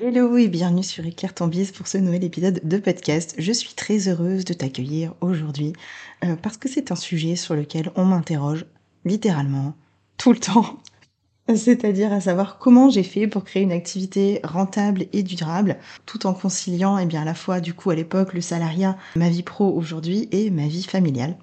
Hello 0.00 0.36
et 0.36 0.48
bienvenue 0.48 0.82
sur 0.82 1.06
Éclaire 1.06 1.34
ton 1.34 1.48
pour 1.48 1.86
ce 1.86 1.98
nouvel 1.98 2.24
épisode 2.24 2.60
de 2.64 2.78
podcast. 2.78 3.36
Je 3.38 3.52
suis 3.52 3.74
très 3.74 4.08
heureuse 4.08 4.44
de 4.44 4.52
t'accueillir 4.52 5.14
aujourd'hui 5.20 5.72
euh, 6.24 6.34
parce 6.34 6.56
que 6.56 6.68
c'est 6.68 6.90
un 6.90 6.96
sujet 6.96 7.36
sur 7.36 7.54
lequel 7.54 7.92
on 7.94 8.04
m'interroge 8.04 8.66
littéralement 9.04 9.74
tout 10.16 10.32
le 10.32 10.40
temps. 10.40 10.80
C'est-à-dire 11.54 12.12
à 12.12 12.20
savoir 12.20 12.58
comment 12.58 12.90
j'ai 12.90 13.04
fait 13.04 13.28
pour 13.28 13.44
créer 13.44 13.62
une 13.62 13.70
activité 13.70 14.40
rentable 14.42 15.06
et 15.12 15.22
durable 15.22 15.76
tout 16.06 16.26
en 16.26 16.34
conciliant 16.34 16.98
eh 16.98 17.06
bien, 17.06 17.22
à 17.22 17.24
la 17.24 17.34
fois 17.34 17.60
du 17.60 17.72
coup 17.72 17.90
à 17.90 17.94
l'époque 17.94 18.34
le 18.34 18.40
salariat, 18.40 18.98
ma 19.14 19.28
vie 19.28 19.44
pro 19.44 19.72
aujourd'hui 19.72 20.28
et 20.32 20.50
ma 20.50 20.66
vie 20.66 20.82
familiale. 20.82 21.36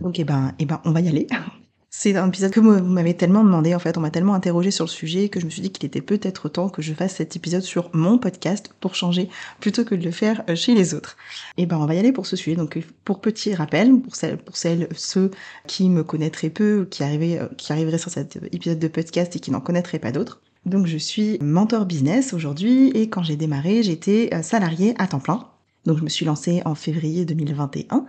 Donc 0.00 0.18
eh 0.18 0.24
ben, 0.24 0.54
eh 0.58 0.64
ben 0.64 0.80
on 0.84 0.90
va 0.90 1.02
y 1.02 1.08
aller. 1.08 1.28
C'est 1.94 2.16
un 2.16 2.26
épisode 2.26 2.52
que 2.52 2.58
vous 2.58 2.82
m'avez 2.82 3.12
tellement 3.14 3.44
demandé, 3.44 3.74
en 3.74 3.78
fait, 3.78 3.98
on 3.98 4.00
m'a 4.00 4.10
tellement 4.10 4.32
interrogé 4.32 4.70
sur 4.70 4.86
le 4.86 4.90
sujet 4.90 5.28
que 5.28 5.38
je 5.38 5.44
me 5.44 5.50
suis 5.50 5.60
dit 5.60 5.70
qu'il 5.70 5.84
était 5.84 6.00
peut-être 6.00 6.48
temps 6.48 6.70
que 6.70 6.80
je 6.80 6.94
fasse 6.94 7.16
cet 7.16 7.36
épisode 7.36 7.60
sur 7.60 7.90
mon 7.92 8.16
podcast 8.16 8.72
pour 8.80 8.94
changer 8.94 9.28
plutôt 9.60 9.84
que 9.84 9.94
de 9.94 10.02
le 10.02 10.10
faire 10.10 10.42
euh, 10.48 10.56
chez 10.56 10.74
les 10.74 10.94
autres. 10.94 11.18
Et 11.58 11.64
eh 11.64 11.66
ben 11.66 11.76
on 11.76 11.84
va 11.84 11.94
y 11.94 11.98
aller 11.98 12.10
pour 12.10 12.24
ce 12.24 12.34
sujet. 12.34 12.56
Donc 12.56 12.82
pour 13.04 13.20
petit 13.20 13.54
rappel, 13.54 13.94
pour 14.00 14.16
celles, 14.16 14.38
pour 14.38 14.56
celles, 14.56 14.88
ceux 14.96 15.30
qui 15.66 15.90
me 15.90 16.02
connaîtraient 16.02 16.48
peu, 16.48 16.88
qui 16.90 17.04
arrivaient, 17.04 17.38
euh, 17.38 17.48
qui 17.58 17.74
arriveraient 17.74 17.98
sur 17.98 18.10
cet 18.10 18.36
épisode 18.52 18.78
de 18.78 18.88
podcast 18.88 19.36
et 19.36 19.38
qui 19.38 19.50
n'en 19.50 19.60
connaîtraient 19.60 19.98
pas 19.98 20.12
d'autres. 20.12 20.40
Donc 20.64 20.86
je 20.86 20.96
suis 20.96 21.38
mentor 21.42 21.84
business 21.84 22.32
aujourd'hui 22.32 22.88
et 22.94 23.10
quand 23.10 23.22
j'ai 23.22 23.36
démarré, 23.36 23.82
j'étais 23.82 24.30
euh, 24.32 24.40
salariée 24.40 24.94
à 24.96 25.06
temps 25.06 25.20
plein. 25.20 25.46
Donc 25.84 25.98
je 25.98 26.04
me 26.04 26.08
suis 26.08 26.24
lancée 26.24 26.62
en 26.64 26.74
février 26.74 27.26
2021 27.26 28.06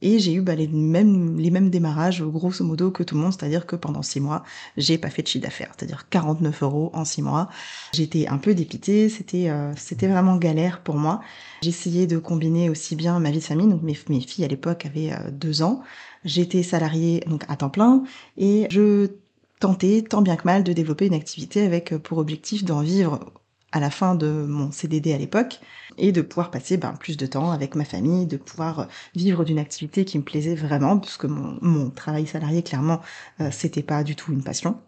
et 0.00 0.18
j'ai 0.18 0.34
eu 0.34 0.40
bah, 0.42 0.54
les, 0.54 0.68
mêmes, 0.68 1.38
les 1.38 1.50
mêmes 1.50 1.70
démarrages, 1.70 2.22
grosso 2.22 2.64
modo, 2.64 2.90
que 2.90 3.02
tout 3.02 3.14
le 3.16 3.20
monde, 3.20 3.32
c'est-à-dire 3.32 3.66
que 3.66 3.76
pendant 3.76 4.02
six 4.02 4.20
mois, 4.20 4.44
j'ai 4.76 4.98
pas 4.98 5.10
fait 5.10 5.22
de 5.22 5.28
chiffre 5.28 5.42
d'affaires, 5.44 5.72
c'est-à-dire 5.76 6.08
49 6.08 6.62
euros 6.62 6.90
en 6.94 7.04
six 7.04 7.22
mois. 7.22 7.48
J'étais 7.92 8.28
un 8.28 8.38
peu 8.38 8.54
dépitée, 8.54 9.08
c'était 9.08 9.50
euh, 9.50 9.72
c'était 9.76 10.06
vraiment 10.06 10.36
galère 10.36 10.80
pour 10.82 10.96
moi. 10.96 11.20
J'essayais 11.62 12.06
de 12.06 12.18
combiner 12.18 12.70
aussi 12.70 12.96
bien 12.96 13.18
ma 13.18 13.30
vie 13.30 13.38
de 13.38 13.44
famille, 13.44 13.68
donc 13.68 13.82
mes, 13.82 13.98
mes 14.08 14.20
filles 14.20 14.44
à 14.44 14.48
l'époque 14.48 14.86
avaient 14.86 15.12
euh, 15.12 15.30
deux 15.32 15.62
ans. 15.62 15.82
J'étais 16.24 16.62
salariée 16.62 17.24
donc 17.26 17.44
à 17.48 17.56
temps 17.56 17.70
plein 17.70 18.04
et 18.36 18.66
je 18.70 19.08
tentais 19.60 20.02
tant 20.08 20.22
bien 20.22 20.36
que 20.36 20.44
mal 20.44 20.64
de 20.64 20.72
développer 20.72 21.06
une 21.06 21.14
activité 21.14 21.62
avec 21.62 21.92
euh, 21.92 21.98
pour 21.98 22.18
objectif 22.18 22.64
d'en 22.64 22.82
vivre 22.82 23.20
à 23.72 23.80
la 23.80 23.90
fin 23.90 24.14
de 24.14 24.28
mon 24.28 24.70
CDD 24.70 25.12
à 25.12 25.18
l'époque 25.18 25.60
et 25.98 26.12
de 26.12 26.22
pouvoir 26.22 26.50
passer 26.50 26.76
ben, 26.76 26.92
plus 26.94 27.16
de 27.16 27.26
temps 27.26 27.50
avec 27.50 27.74
ma 27.74 27.84
famille, 27.84 28.26
de 28.26 28.36
pouvoir 28.36 28.88
vivre 29.14 29.44
d'une 29.44 29.58
activité 29.58 30.04
qui 30.04 30.18
me 30.18 30.24
plaisait 30.24 30.54
vraiment, 30.54 30.98
puisque 30.98 31.24
mon, 31.24 31.58
mon 31.60 31.90
travail 31.90 32.26
salarié, 32.26 32.62
clairement, 32.62 33.00
euh, 33.40 33.50
c'était 33.50 33.82
pas 33.82 34.04
du 34.04 34.16
tout 34.16 34.32
une 34.32 34.42
passion. 34.42 34.78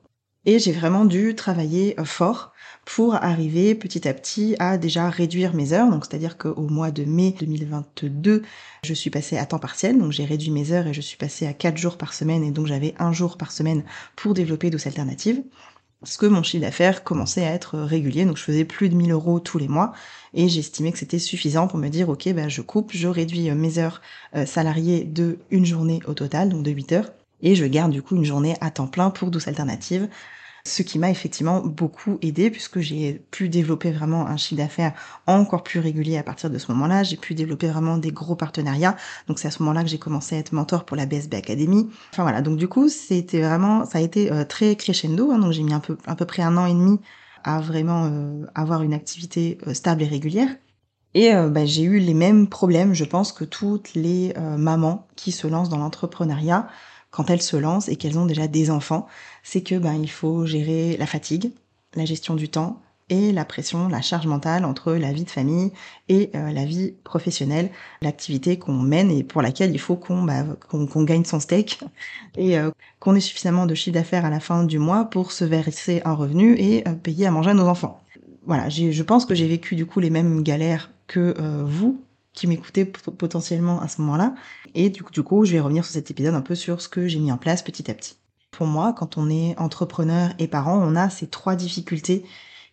Et 0.47 0.59
j'ai 0.59 0.73
vraiment 0.73 1.05
dû 1.05 1.35
travailler 1.35 2.01
euh, 2.01 2.05
fort 2.05 2.53
pour 2.87 3.15
arriver 3.15 3.75
petit 3.75 4.09
à 4.09 4.15
petit 4.15 4.57
à 4.59 4.79
déjà 4.79 5.11
réduire 5.11 5.55
mes 5.55 5.75
heures. 5.75 5.91
Donc 5.91 6.07
c'est-à-dire 6.07 6.39
qu'au 6.39 6.67
mois 6.69 6.91
de 6.91 7.05
mai 7.05 7.35
2022, 7.39 8.43
je 8.83 8.95
suis 8.95 9.11
passée 9.11 9.37
à 9.37 9.45
temps 9.45 9.59
partiel. 9.59 9.99
Donc 9.99 10.13
j'ai 10.13 10.25
réduit 10.25 10.51
mes 10.51 10.73
heures 10.73 10.87
et 10.87 10.95
je 10.95 11.03
suis 11.03 11.19
passée 11.19 11.47
à 11.47 11.53
4 11.53 11.77
jours 11.77 11.99
par 11.99 12.15
semaine. 12.15 12.43
Et 12.43 12.53
donc 12.53 12.67
j'avais 12.67 12.95
un 12.99 13.13
jour 13.13 13.37
par 13.37 13.53
semaine 13.53 13.85
pour 14.17 14.33
développer 14.33 14.71
douce 14.71 14.87
alternative 14.87 15.43
parce 16.01 16.17
que 16.17 16.27
mon 16.27 16.43
chiffre 16.43 16.63
d'affaires 16.63 17.05
commençait 17.05 17.45
à 17.45 17.53
être 17.53 17.79
régulier, 17.79 18.25
donc 18.25 18.39
je 18.39 18.43
faisais 18.43 18.65
plus 18.65 18.89
de 18.89 18.95
1000 18.95 19.13
euros 19.13 19.39
tous 19.39 19.59
les 19.59 19.69
mois, 19.69 19.93
et 20.33 20.49
j'estimais 20.49 20.93
que 20.93 20.99
c'était 20.99 21.19
suffisant 21.19 21.69
pour 21.69 21.79
me 21.79 21.89
dire, 21.89 22.09
ok, 22.09 22.33
ben 22.33 22.49
je 22.49 22.63
coupe, 22.63 22.93
je 22.93 23.09
réduis 23.09 23.51
euh, 23.51 23.55
mes 23.55 23.79
heures 23.79 24.01
euh, 24.35 24.47
salariées 24.47 25.05
de 25.05 25.39
une 25.51 25.67
journée 25.67 26.01
au 26.07 26.15
total, 26.15 26.49
donc 26.49 26.63
de 26.63 26.71
8 26.71 26.93
heures, 26.93 27.13
et 27.43 27.55
je 27.55 27.67
garde 27.67 27.93
du 27.93 28.03
coup 28.03 28.17
une 28.17 28.25
journée 28.25 28.57
à 28.61 28.71
temps 28.71 28.87
plein 28.87 29.11
pour 29.11 29.31
Douce 29.31 29.49
Alternative, 29.49 30.09
ce 30.65 30.83
qui 30.83 30.99
m'a 30.99 31.11
effectivement 31.11 31.61
beaucoup 31.61 32.19
aidé 32.23 32.51
puisque 32.51 32.81
j'ai 32.81 33.25
pu 33.31 33.49
développer 33.49 33.91
vraiment 33.91 34.27
un 34.27 34.37
chiffre 34.37 34.61
d'affaires 34.61 34.93
encore 35.27 35.63
plus 35.63 35.81
régulier 35.81 36.19
à 36.19 36.23
partir 36.23 36.51
de 36.51 36.59
ce 36.59 36.71
moment-là. 36.73 37.03
J'ai 37.03 37.17
pu 37.17 37.35
développer 37.35 37.69
vraiment 37.69 37.99
des 37.99 38.13
gros 38.13 38.37
partenariats. 38.37 38.97
Donc 39.27 39.39
c'est 39.39 39.49
à 39.49 39.51
ce 39.51 39.63
moment-là 39.63 39.83
que 39.83 39.89
j'ai 39.89 39.99
commencé 39.99 40.37
à 40.37 40.39
être 40.39 40.53
mentor 40.53 40.85
pour 40.85 40.97
la 40.97 41.07
BSB 41.07 41.35
Academy. 41.35 41.89
Enfin 42.13 42.23
voilà, 42.23 42.43
donc 42.43 42.59
du 42.59 42.69
coup 42.69 42.89
c'était 42.89 43.41
vraiment, 43.41 43.85
ça 43.85 43.99
a 43.99 44.01
été 44.01 44.31
euh, 44.31 44.45
très 44.45 44.77
crescendo. 44.77 45.31
Hein. 45.31 45.39
donc 45.39 45.53
j'ai 45.53 45.63
mis 45.63 45.75
un 45.75 45.81
peu 45.81 45.97
à 46.07 46.15
peu 46.15 46.25
près 46.25 46.43
un 46.43 46.57
an 46.57 46.67
et 46.67 46.75
demi 46.75 47.01
à 47.45 47.61
vraiment 47.61 48.07
euh, 48.07 48.45
avoir 48.55 48.83
une 48.83 48.93
activité 48.93 49.59
euh, 49.67 49.75
stable 49.75 50.03
et 50.03 50.07
régulière. 50.07 50.49
Et 51.13 51.33
bah, 51.51 51.67
j'ai 51.67 51.83
eu 51.83 51.99
les 51.99 52.15
mêmes 52.15 52.47
problèmes, 52.47 52.95
je 52.95 53.05
pense, 53.05 53.33
que 53.33 53.43
toutes 53.43 53.95
les 53.95 54.33
mamans 54.57 55.09
qui 55.17 55.33
se 55.33 55.49
lancent 55.49 55.69
dans 55.69 55.79
l'entrepreneuriat 55.79 56.69
quand 57.11 57.31
elles 57.31 57.43
se 57.43 57.57
lancent 57.57 57.89
et 57.89 57.97
qu'elles 57.97 58.19
ont 58.19 58.27
déjà 58.27 58.47
des 58.47 58.71
enfants, 58.71 59.07
c'est 59.43 59.63
que 59.63 59.77
ben 59.77 59.95
il 59.95 60.11
faut 60.11 60.47
gérer 60.47 60.97
la 60.97 61.07
fatigue, 61.07 61.53
la 61.95 62.05
gestion 62.05 62.35
du 62.35 62.49
temps 62.49 62.81
et 63.11 63.33
la 63.33 63.45
pression, 63.45 63.89
la 63.89 64.01
charge 64.01 64.27
mentale 64.27 64.65
entre 64.65 64.93
la 64.93 65.13
vie 65.13 65.25
de 65.25 65.31
famille 65.31 65.73
et 66.09 66.31
euh, 66.37 66.53
la 66.53 66.65
vie 66.65 66.95
professionnelle, 67.03 67.71
l'activité 68.03 68.59
qu'on 68.59 68.75
mène 68.75 69.11
et 69.11 69.25
pour 69.25 69.43
laquelle 69.43 69.73
il 69.73 69.81
faut 69.81 69.97
qu'on 69.97 70.23
bah, 70.23 70.45
qu'on 70.69 71.03
gagne 71.03 71.25
son 71.25 71.41
steak 71.41 71.81
et 72.37 72.57
euh, 72.57 72.71
qu'on 73.01 73.17
ait 73.17 73.21
suffisamment 73.21 73.67
de 73.67 73.75
chiffre 73.75 73.95
d'affaires 73.95 74.25
à 74.25 74.31
la 74.31 74.41
fin 74.41 74.63
du 74.63 74.79
mois 74.79 75.05
pour 75.07 75.33
se 75.33 75.45
verser 75.45 76.01
un 76.05 76.15
revenu 76.15 76.55
et 76.57 76.87
euh, 76.89 76.93
payer 76.93 77.27
à 77.27 77.31
manger 77.33 77.51
à 77.51 77.55
nos 77.55 77.67
enfants. 77.67 78.01
Voilà, 78.47 78.69
je 78.71 79.03
pense 79.03 79.27
que 79.27 79.35
j'ai 79.35 79.47
vécu 79.47 79.77
du 79.77 79.85
coup 79.85 80.01
les 80.01 80.09
mêmes 80.09 80.43
galères 80.43 80.91
que 81.07 81.35
vous 81.65 82.01
qui 82.33 82.47
m'écoutaient 82.47 82.85
potentiellement 82.85 83.81
à 83.81 83.89
ce 83.89 84.01
moment-là. 84.03 84.35
Et 84.75 84.91
du 84.91 85.03
coup, 85.03 85.45
je 85.45 85.53
vais 85.53 85.61
revenir 85.61 85.85
sur 85.85 85.93
cet 85.93 86.11
épisode 86.11 86.35
un 86.35 86.41
peu 86.41 86.55
sur 86.55 86.81
ce 86.81 86.89
que 86.89 87.09
j'ai 87.09 87.19
mis 87.19 87.33
en 87.33 87.39
place 87.39 87.63
petit 87.63 87.91
à 87.91 87.95
petit. 87.95 88.17
Pour 88.51 88.67
moi, 88.67 88.93
quand 88.93 89.17
on 89.17 89.31
est 89.31 89.59
entrepreneur 89.59 90.31
et 90.39 90.49
parent, 90.49 90.79
on 90.79 90.97
a 90.97 91.11
ces 91.11 91.29
trois 91.29 91.57
difficultés 91.57 92.25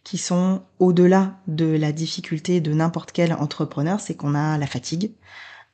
qui 0.03 0.17
sont 0.17 0.61
au-delà 0.79 1.35
de 1.47 1.65
la 1.65 1.91
difficulté 1.91 2.61
de 2.61 2.73
n'importe 2.73 3.11
quel 3.11 3.33
entrepreneur, 3.33 3.99
c'est 3.99 4.15
qu'on 4.15 4.35
a 4.35 4.57
la 4.57 4.67
fatigue, 4.67 5.11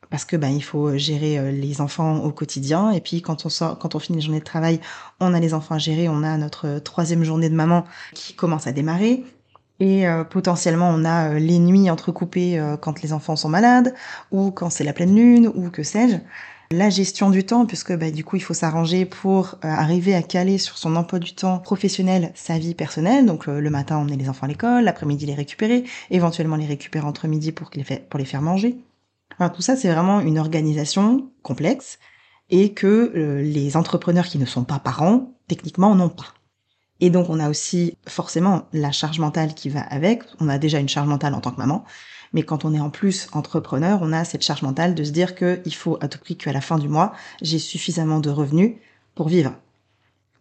parce 0.10 0.26
que 0.26 0.36
ben 0.36 0.50
il 0.50 0.64
faut 0.64 0.96
gérer 0.98 1.40
euh, 1.40 1.52
les 1.52 1.82
enfants 1.82 2.20
au 2.20 2.32
quotidien 2.32 2.92
et 2.92 3.02
puis 3.02 3.24
quand 3.24 3.48
on 3.48 3.50
sort 3.50 3.80
quand 3.80 3.96
on 3.96 4.00
finit 4.00 4.20
les 4.20 4.22
journées 4.24 4.42
de 4.42 4.46
travail 4.46 4.80
on 5.20 5.34
a 5.34 5.40
les 5.40 5.56
enfants 5.56 5.74
à 5.74 5.80
gérer 5.80 6.08
on 6.08 6.22
a 6.22 6.38
notre 6.38 6.78
troisième 6.78 7.24
journée 7.24 7.50
de 7.50 7.56
maman 7.56 7.84
qui 8.14 8.36
commence 8.36 8.68
à 8.68 8.72
démarrer 8.72 9.24
et 9.84 10.08
euh, 10.08 10.24
potentiellement, 10.24 10.90
on 10.96 11.04
a 11.04 11.32
euh, 11.34 11.40
les 11.40 11.60
nuits 11.60 11.90
entrecoupées 11.90 12.58
euh, 12.58 12.78
quand 12.78 13.02
les 13.02 13.12
enfants 13.12 13.36
sont 13.36 13.50
malades, 13.50 13.94
ou 14.32 14.50
quand 14.50 14.70
c'est 14.70 14.86
la 14.86 14.94
pleine 14.94 15.14
lune, 15.14 15.52
ou 15.54 15.70
que 15.70 15.84
sais-je. 15.84 16.16
La 16.72 16.90
gestion 16.90 17.30
du 17.30 17.44
temps, 17.44 17.66
puisque 17.66 17.94
bah, 17.94 18.10
du 18.10 18.24
coup, 18.24 18.38
il 18.38 18.42
faut 18.42 18.54
s'arranger 18.54 19.04
pour 19.04 19.56
arriver 19.62 20.16
à 20.16 20.22
caler 20.22 20.58
sur 20.58 20.78
son 20.78 20.96
emploi 20.96 21.20
du 21.20 21.36
temps 21.36 21.60
professionnel 21.60 22.32
sa 22.34 22.58
vie 22.58 22.76
personnelle. 22.76 23.26
Donc 23.26 23.46
le 23.46 23.70
matin, 23.70 23.98
emmener 23.98 24.16
les 24.16 24.30
enfants 24.30 24.46
à 24.46 24.48
l'école, 24.48 24.86
l'après-midi, 24.86 25.26
les 25.26 25.36
récupérer, 25.36 25.84
éventuellement 26.10 26.56
les 26.56 26.66
récupérer 26.66 27.06
entre 27.06 27.28
midi 27.28 27.52
pour, 27.52 27.70
les, 27.76 27.84
pour 27.84 28.18
les 28.18 28.26
faire 28.26 28.42
manger. 28.42 28.78
Alors, 29.38 29.52
tout 29.52 29.62
ça, 29.62 29.76
c'est 29.76 29.92
vraiment 29.92 30.22
une 30.22 30.40
organisation 30.40 31.30
complexe 31.44 32.00
et 32.50 32.72
que 32.72 33.12
les 33.44 33.78
entrepreneurs 33.78 34.26
qui 34.26 34.40
ne 34.40 34.46
sont 34.46 34.64
pas 34.64 34.80
parents, 34.80 35.32
techniquement, 35.48 35.94
n'ont 35.94 36.10
pas. 36.10 36.34
Et 37.04 37.10
donc 37.10 37.30
on 37.30 37.38
a 37.42 37.50
aussi 37.50 37.98
forcément 38.08 38.70
la 38.72 38.94
charge 38.94 39.20
mentale 39.20 39.54
qui 39.54 39.68
va 39.68 39.82
avec. 39.82 40.24
On 40.40 40.48
a 40.48 40.58
déjà 40.58 40.80
une 40.80 40.88
charge 40.88 41.10
mentale 41.10 41.34
en 41.34 41.42
tant 41.42 41.52
que 41.52 41.58
maman, 41.58 41.84
mais 42.32 42.44
quand 42.44 42.64
on 42.64 42.74
est 42.74 42.80
en 42.80 42.90
plus 42.90 43.28
entrepreneur, 43.34 44.00
on 44.02 44.14
a 44.14 44.24
cette 44.24 44.42
charge 44.42 44.62
mentale 44.62 44.96
de 44.96 45.04
se 45.04 45.12
dire 45.12 45.36
qu'il 45.36 45.76
faut 45.76 45.98
à 46.00 46.08
tout 46.08 46.18
prix 46.18 46.38
qu'à 46.38 46.54
la 46.54 46.62
fin 46.62 46.80
du 46.80 46.88
mois, 46.88 47.12
j'ai 47.42 47.60
suffisamment 47.60 48.22
de 48.22 48.30
revenus 48.30 48.78
pour 49.16 49.28
vivre. 49.28 49.52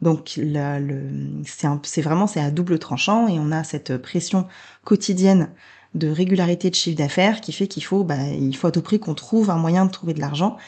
Donc 0.02 0.34
le, 0.36 1.42
c'est 1.44 2.00
vraiment 2.00 2.28
c'est 2.28 2.38
à 2.40 2.52
double 2.52 2.78
tranchant 2.78 3.26
et 3.26 3.40
on 3.40 3.50
a 3.50 3.64
cette 3.64 3.96
pression 3.96 4.46
quotidienne 4.84 5.50
de 5.94 6.06
régularité 6.08 6.70
de 6.70 6.76
chiffre 6.76 6.96
d'affaires 6.96 7.40
qui 7.40 7.52
fait 7.52 7.66
qu'il 7.66 7.82
faut 7.82 8.04
bah, 8.04 8.28
il 8.28 8.56
faut 8.56 8.68
à 8.68 8.70
tout 8.70 8.82
prix 8.82 9.00
qu'on 9.00 9.14
trouve 9.14 9.50
un 9.50 9.58
moyen 9.58 9.84
de 9.84 9.90
trouver 9.90 10.14
de 10.14 10.20
l'argent 10.20 10.58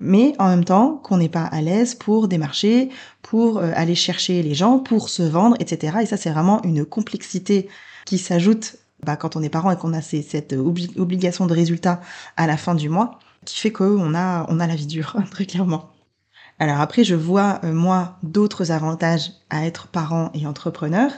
mais 0.00 0.34
en 0.38 0.48
même 0.48 0.64
temps 0.64 0.96
qu'on 1.02 1.18
n'est 1.18 1.28
pas 1.28 1.44
à 1.44 1.60
l'aise 1.60 1.94
pour 1.94 2.26
démarcher, 2.26 2.88
pour 3.22 3.58
euh, 3.58 3.70
aller 3.74 3.94
chercher 3.94 4.42
les 4.42 4.54
gens, 4.54 4.78
pour 4.78 5.08
se 5.08 5.22
vendre, 5.22 5.56
etc. 5.60 5.98
Et 6.02 6.06
ça, 6.06 6.16
c'est 6.16 6.30
vraiment 6.30 6.62
une 6.62 6.84
complexité 6.84 7.68
qui 8.06 8.18
s'ajoute 8.18 8.76
bah, 9.04 9.16
quand 9.16 9.36
on 9.36 9.42
est 9.42 9.48
parent 9.48 9.70
et 9.70 9.76
qu'on 9.76 9.92
a 9.92 10.02
cette 10.02 10.52
obligation 10.52 11.46
de 11.46 11.54
résultat 11.54 12.00
à 12.36 12.46
la 12.46 12.56
fin 12.56 12.74
du 12.74 12.88
mois, 12.88 13.18
qui 13.44 13.58
fait 13.58 13.72
qu'on 13.72 14.14
a, 14.14 14.46
on 14.48 14.60
a 14.60 14.66
la 14.66 14.74
vie 14.74 14.86
dure, 14.86 15.16
très 15.30 15.46
clairement. 15.46 15.90
Alors 16.58 16.80
après, 16.80 17.04
je 17.04 17.14
vois, 17.14 17.60
euh, 17.64 17.72
moi, 17.72 18.18
d'autres 18.22 18.70
avantages 18.70 19.32
à 19.48 19.64
être 19.66 19.88
parent 19.88 20.30
et 20.34 20.46
entrepreneur. 20.46 21.10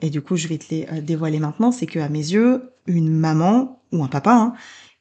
Et 0.00 0.10
du 0.10 0.22
coup, 0.22 0.36
je 0.36 0.46
vais 0.46 0.58
te 0.58 0.66
les 0.70 0.86
euh, 0.92 1.00
dévoiler 1.00 1.40
maintenant. 1.40 1.72
C'est 1.72 1.86
que 1.86 1.98
à 1.98 2.08
mes 2.08 2.18
yeux, 2.18 2.70
une 2.86 3.10
maman 3.10 3.80
ou 3.90 4.04
un 4.04 4.08
papa, 4.08 4.32
hein, 4.32 4.54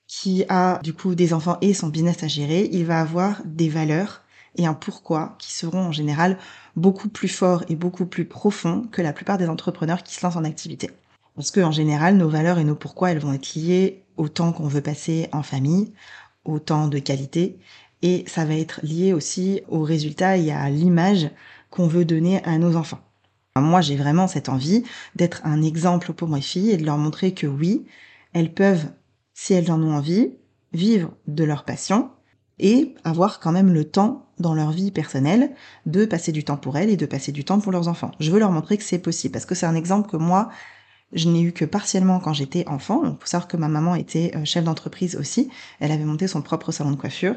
qui 0.07 0.45
a 0.50 0.80
du 0.83 0.94
coup 0.94 1.15
des 1.15 1.33
enfants 1.33 1.57
et 1.62 1.74
son 1.74 1.89
business 1.89 2.24
à 2.24 2.27
gérer, 2.27 2.69
il 2.71 2.86
va 2.86 3.01
avoir 3.01 3.42
des 3.45 3.69
valeurs 3.69 4.24
et 4.56 4.65
un 4.65 4.74
pourquoi 4.74 5.36
qui 5.39 5.54
seront 5.54 5.81
en 5.81 5.92
général 5.92 6.38
beaucoup 6.75 7.09
plus 7.09 7.27
forts 7.27 7.63
et 7.69 7.75
beaucoup 7.75 8.06
plus 8.06 8.25
profonds 8.25 8.88
que 8.92 9.01
la 9.01 9.13
plupart 9.13 9.38
des 9.38 9.48
entrepreneurs 9.48 10.04
qui 10.04 10.15
se 10.15 10.25
lancent 10.25 10.38
en 10.38 10.44
activité. 10.44 10.89
Parce 11.36 11.51
que 11.51 11.59
en 11.59 11.71
général, 11.71 12.18
nos 12.18 12.30
valeurs 12.30 12.57
et 12.57 12.63
nos 12.63 12.75
pourquoi, 12.75 13.12
elles 13.12 13.19
vont 13.19 13.33
être 13.33 13.54
liées 13.54 14.01
au 14.15 14.27
temps 14.27 14.51
qu'on 14.51 14.68
veut 14.68 14.81
passer 14.81 15.30
en 15.31 15.44
famille, 15.44 15.94
au 16.45 16.57
temps 16.57 16.88
de 16.88 16.98
qualité, 16.98 17.60
et 18.01 18.24
ça 18.27 18.45
va 18.45 18.56
être 18.56 18.80
lié 18.83 19.13
aussi 19.13 19.62
aux 19.68 19.83
résultats 19.83 20.38
et 20.38 20.51
à 20.51 20.69
l'image 20.69 21.30
qu'on 21.69 21.88
veut 21.88 22.06
donner 22.06 22.44
à 22.44 22.57
nos 22.57 22.75
enfants. 22.75 23.00
Moi, 23.56 23.81
j'ai 23.81 23.95
vraiment 23.95 24.27
cette 24.27 24.50
envie 24.50 24.83
d'être 25.15 25.42
un 25.44 25.62
exemple 25.62 26.13
pour 26.13 26.27
mes 26.27 26.42
filles 26.42 26.71
et 26.71 26.77
de 26.77 26.86
leur 26.86 26.98
montrer 26.98 27.33
que 27.33 27.48
oui, 27.48 27.86
elles 28.33 28.53
peuvent, 28.53 28.88
si 29.39 29.54
elles 29.54 29.72
en 29.72 29.80
ont 29.84 29.94
envie, 29.94 30.31
vivre 30.74 31.13
de 31.28 31.44
leur 31.44 31.63
passion 31.63 32.10
et 32.57 32.95
avoir 33.04 33.39
quand 33.39 33.51
même 33.51 33.72
le 33.72 33.86
temps 33.86 34.25
dans 34.39 34.56
leur 34.56 34.72
vie 34.72 34.89
personnelle 34.89 35.51
de 35.86 36.06
passer 36.06 36.31
du 36.31 36.44
temps 36.44 36.57
pour 36.57 36.75
elles 36.75 36.89
et 36.89 36.98
de 36.98 37.06
passer 37.06 37.31
du 37.31 37.45
temps 37.45 37.60
pour 37.60 37.72
leurs 37.72 37.88
enfants. 37.88 38.10
Je 38.19 38.31
veux 38.31 38.39
leur 38.39 38.51
montrer 38.51 38.78
que 38.78 38.84
c'est 38.84 38.98
possible 38.98 39.34
parce 39.34 39.45
que 39.45 39.54
c'est 39.54 39.68
un 39.68 39.75
exemple 39.75 40.10
que 40.10 40.18
moi, 40.18 40.50
je 41.13 41.30
n'ai 41.30 41.44
eu 41.44 41.51
que 41.51 41.66
partiellement 41.66 42.19
quand 42.19 42.34
j'étais 42.34 42.68
enfant. 42.68 43.04
Il 43.06 43.12
faut 43.12 43.28
savoir 43.28 43.48
que 43.48 43.57
ma 43.57 43.68
maman 43.68 43.94
était 43.94 44.31
euh, 44.36 44.44
chef 44.44 44.63
d'entreprise 44.63 45.16
aussi. 45.16 45.51
Elle 45.80 45.92
avait 45.92 46.04
monté 46.04 46.28
son 46.28 46.42
propre 46.42 46.72
salon 46.72 46.89
de 46.89 46.95
coiffure, 46.95 47.36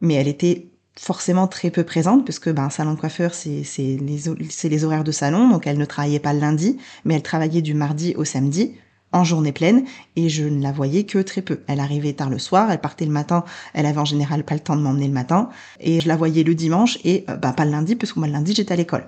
mais 0.00 0.14
elle 0.14 0.28
était 0.28 0.70
forcément 0.98 1.48
très 1.48 1.70
peu 1.70 1.84
présente 1.84 2.24
parce 2.24 2.38
que 2.38 2.48
ben 2.48 2.70
salon 2.70 2.94
de 2.94 2.98
coiffeur 2.98 3.34
c'est 3.34 3.62
les 3.76 4.22
les 4.64 4.84
horaires 4.84 5.04
de 5.04 5.12
salon 5.12 5.48
donc 5.48 5.66
elle 5.66 5.78
ne 5.78 5.84
travaillait 5.84 6.18
pas 6.18 6.32
le 6.32 6.40
lundi 6.40 6.78
mais 7.04 7.14
elle 7.14 7.22
travaillait 7.22 7.62
du 7.62 7.74
mardi 7.74 8.14
au 8.16 8.24
samedi 8.24 8.74
en 9.12 9.24
journée 9.24 9.52
pleine 9.52 9.84
et 10.16 10.28
je 10.28 10.44
ne 10.44 10.62
la 10.62 10.72
voyais 10.72 11.04
que 11.04 11.18
très 11.18 11.42
peu. 11.42 11.60
Elle 11.66 11.80
arrivait 11.80 12.12
tard 12.12 12.30
le 12.30 12.38
soir, 12.38 12.70
elle 12.70 12.80
partait 12.80 13.04
le 13.04 13.10
matin, 13.10 13.44
elle 13.74 13.86
avait 13.86 13.98
en 13.98 14.04
général 14.04 14.44
pas 14.44 14.54
le 14.54 14.60
temps 14.60 14.76
de 14.76 14.82
m'emmener 14.82 15.08
le 15.08 15.12
matin 15.12 15.50
et 15.80 16.00
je 16.00 16.08
la 16.08 16.16
voyais 16.16 16.42
le 16.42 16.54
dimanche 16.54 16.98
et 17.04 17.24
euh, 17.28 17.36
bah 17.36 17.52
pas 17.52 17.64
le 17.64 17.70
lundi 17.70 17.96
parce 17.96 18.12
que 18.12 18.18
moi 18.18 18.28
le 18.28 18.34
lundi 18.34 18.54
j'étais 18.54 18.72
à 18.72 18.76
l'école. 18.76 19.06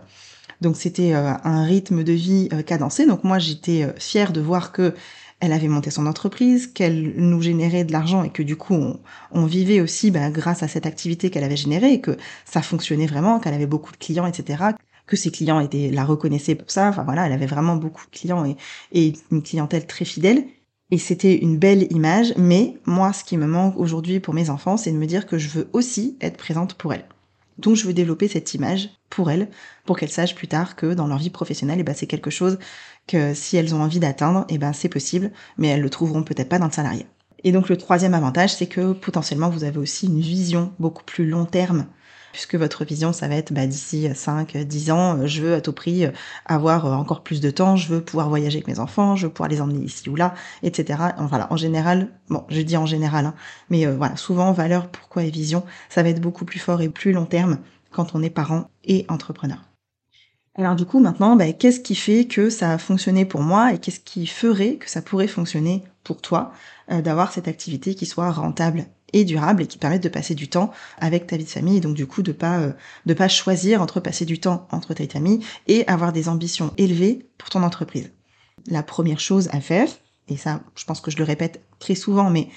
Donc 0.60 0.76
c'était 0.76 1.14
euh, 1.14 1.32
un 1.44 1.64
rythme 1.64 2.04
de 2.04 2.12
vie 2.12 2.48
euh, 2.52 2.62
cadencé. 2.62 3.06
Donc 3.06 3.24
moi 3.24 3.38
j'étais 3.38 3.86
fière 3.98 4.32
de 4.32 4.40
voir 4.40 4.72
que 4.72 4.94
elle 5.40 5.52
avait 5.52 5.66
monté 5.66 5.90
son 5.90 6.06
entreprise, 6.06 6.68
qu'elle 6.68 7.14
nous 7.16 7.42
générait 7.42 7.82
de 7.82 7.90
l'argent 7.90 8.22
et 8.22 8.30
que 8.30 8.44
du 8.44 8.54
coup 8.54 8.78
on, 9.32 9.44
vivait 9.44 9.80
aussi 9.80 10.12
bah, 10.12 10.30
grâce 10.30 10.62
à 10.62 10.68
cette 10.68 10.86
activité 10.86 11.30
qu'elle 11.30 11.42
avait 11.42 11.56
générée 11.56 11.94
et 11.94 12.00
que 12.00 12.16
ça 12.44 12.62
fonctionnait 12.62 13.08
vraiment, 13.08 13.40
qu'elle 13.40 13.54
avait 13.54 13.66
beaucoup 13.66 13.90
de 13.90 13.96
clients, 13.96 14.26
etc 14.26 14.74
que 15.12 15.16
ses 15.18 15.30
clients 15.30 15.60
étaient 15.60 15.90
la 15.90 16.06
reconnaissaient 16.06 16.54
pour 16.54 16.70
ça. 16.70 16.88
Enfin 16.88 17.04
voilà, 17.04 17.26
elle 17.26 17.32
avait 17.34 17.44
vraiment 17.44 17.76
beaucoup 17.76 18.06
de 18.06 18.16
clients 18.16 18.46
et, 18.94 19.12
une 19.30 19.42
clientèle 19.42 19.86
très 19.86 20.06
fidèle. 20.06 20.44
Et 20.90 20.96
c'était 20.96 21.36
une 21.36 21.58
belle 21.58 21.86
image, 21.92 22.32
mais 22.38 22.78
moi, 22.86 23.12
ce 23.12 23.22
qui 23.22 23.36
me 23.36 23.46
manque 23.46 23.76
aujourd'hui 23.76 24.20
pour 24.20 24.32
mes 24.32 24.48
enfants, 24.48 24.78
c'est 24.78 24.90
de 24.90 24.96
me 24.96 25.04
dire 25.04 25.26
que 25.26 25.36
je 25.36 25.50
veux 25.50 25.68
aussi 25.74 26.16
être 26.22 26.38
présente 26.38 26.74
pour 26.74 26.94
elles. 26.94 27.04
Donc 27.58 27.76
je 27.76 27.86
veux 27.86 27.92
développer 27.92 28.26
cette 28.26 28.54
image 28.54 28.88
pour 29.10 29.30
elles, 29.30 29.50
pour 29.84 29.98
qu'elles 29.98 30.10
sachent 30.10 30.34
plus 30.34 30.48
tard 30.48 30.76
que 30.76 30.94
dans 30.94 31.06
leur 31.06 31.18
vie 31.18 31.28
professionnelle, 31.28 31.80
eh 31.80 31.82
ben, 31.82 31.94
c'est 31.94 32.06
quelque 32.06 32.30
chose 32.30 32.58
que 33.06 33.34
si 33.34 33.58
elles 33.58 33.74
ont 33.74 33.82
envie 33.82 34.00
d'atteindre, 34.00 34.46
eh 34.48 34.56
ben, 34.56 34.72
c'est 34.72 34.88
possible, 34.88 35.30
mais 35.58 35.68
elles 35.68 35.82
le 35.82 35.90
trouveront 35.90 36.22
peut-être 36.22 36.48
pas 36.48 36.58
dans 36.58 36.66
le 36.66 36.72
salariat. 36.72 37.04
Et 37.44 37.52
donc 37.52 37.68
le 37.68 37.76
troisième 37.76 38.14
avantage, 38.14 38.54
c'est 38.54 38.66
que 38.66 38.94
potentiellement 38.94 39.50
vous 39.50 39.64
avez 39.64 39.78
aussi 39.78 40.06
une 40.06 40.20
vision 40.20 40.72
beaucoup 40.78 41.04
plus 41.04 41.26
long 41.26 41.44
terme 41.44 41.86
puisque 42.32 42.54
votre 42.54 42.84
vision, 42.84 43.12
ça 43.12 43.28
va 43.28 43.36
être 43.36 43.52
bah, 43.52 43.66
d'ici 43.66 44.08
5, 44.12 44.56
10 44.56 44.90
ans, 44.90 45.18
euh, 45.18 45.26
je 45.26 45.42
veux 45.42 45.54
à 45.54 45.60
tout 45.60 45.72
prix 45.72 46.06
euh, 46.06 46.10
avoir 46.46 46.86
euh, 46.86 46.94
encore 46.94 47.22
plus 47.22 47.40
de 47.40 47.50
temps, 47.50 47.76
je 47.76 47.88
veux 47.88 48.00
pouvoir 48.00 48.28
voyager 48.28 48.58
avec 48.58 48.66
mes 48.66 48.78
enfants, 48.78 49.14
je 49.16 49.26
veux 49.26 49.32
pouvoir 49.32 49.48
les 49.48 49.60
emmener 49.60 49.84
ici 49.84 50.08
ou 50.08 50.16
là, 50.16 50.34
etc. 50.62 50.98
Voilà, 51.18 51.52
en 51.52 51.56
général, 51.56 52.08
bon, 52.28 52.44
je 52.48 52.60
dis 52.60 52.76
en 52.76 52.86
général, 52.86 53.26
hein, 53.26 53.34
mais 53.70 53.86
voilà, 53.86 54.16
souvent 54.16 54.52
valeur, 54.52 54.88
pourquoi 54.88 55.24
et 55.24 55.30
vision, 55.30 55.64
ça 55.88 56.02
va 56.02 56.08
être 56.08 56.20
beaucoup 56.20 56.44
plus 56.44 56.58
fort 56.58 56.80
et 56.80 56.88
plus 56.88 57.12
long 57.12 57.26
terme 57.26 57.58
quand 57.90 58.14
on 58.14 58.22
est 58.22 58.30
parent 58.30 58.70
et 58.84 59.04
entrepreneur. 59.08 59.58
Alors 60.54 60.76
du 60.76 60.84
coup, 60.84 61.00
maintenant, 61.00 61.36
bah, 61.36 61.52
qu'est-ce 61.52 61.80
qui 61.80 61.94
fait 61.94 62.26
que 62.26 62.50
ça 62.50 62.72
a 62.72 62.78
fonctionné 62.78 63.24
pour 63.24 63.42
moi 63.42 63.72
et 63.72 63.78
qu'est-ce 63.78 64.00
qui 64.00 64.26
ferait 64.26 64.76
que 64.76 64.90
ça 64.90 65.02
pourrait 65.02 65.28
fonctionner 65.28 65.82
pour 66.04 66.20
toi 66.20 66.52
d'avoir 66.88 67.32
cette 67.32 67.48
activité 67.48 67.94
qui 67.94 68.04
soit 68.04 68.30
rentable 68.30 68.84
et 69.12 69.24
durable 69.24 69.62
et 69.62 69.66
qui 69.66 69.78
permettent 69.78 70.02
de 70.02 70.08
passer 70.08 70.34
du 70.34 70.48
temps 70.48 70.70
avec 70.98 71.26
ta 71.26 71.36
vie 71.36 71.44
de 71.44 71.48
famille 71.48 71.76
et 71.76 71.80
donc 71.80 71.94
du 71.94 72.06
coup 72.06 72.22
de 72.22 72.32
pas 72.32 72.58
euh, 72.58 72.72
de 73.06 73.14
pas 73.14 73.28
choisir 73.28 73.82
entre 73.82 74.00
passer 74.00 74.24
du 74.24 74.38
temps 74.40 74.66
entre 74.70 74.94
ta 74.94 75.06
famille 75.06 75.40
et 75.66 75.86
avoir 75.86 76.12
des 76.12 76.28
ambitions 76.28 76.72
élevées 76.78 77.26
pour 77.38 77.50
ton 77.50 77.62
entreprise. 77.62 78.10
La 78.68 78.82
première 78.82 79.20
chose 79.20 79.48
à 79.52 79.60
faire, 79.60 79.88
et 80.28 80.36
ça 80.36 80.60
je 80.74 80.84
pense 80.84 81.00
que 81.00 81.10
je 81.10 81.18
le 81.18 81.24
répète 81.24 81.62
très 81.78 81.94
souvent 81.94 82.30
mais 82.30 82.48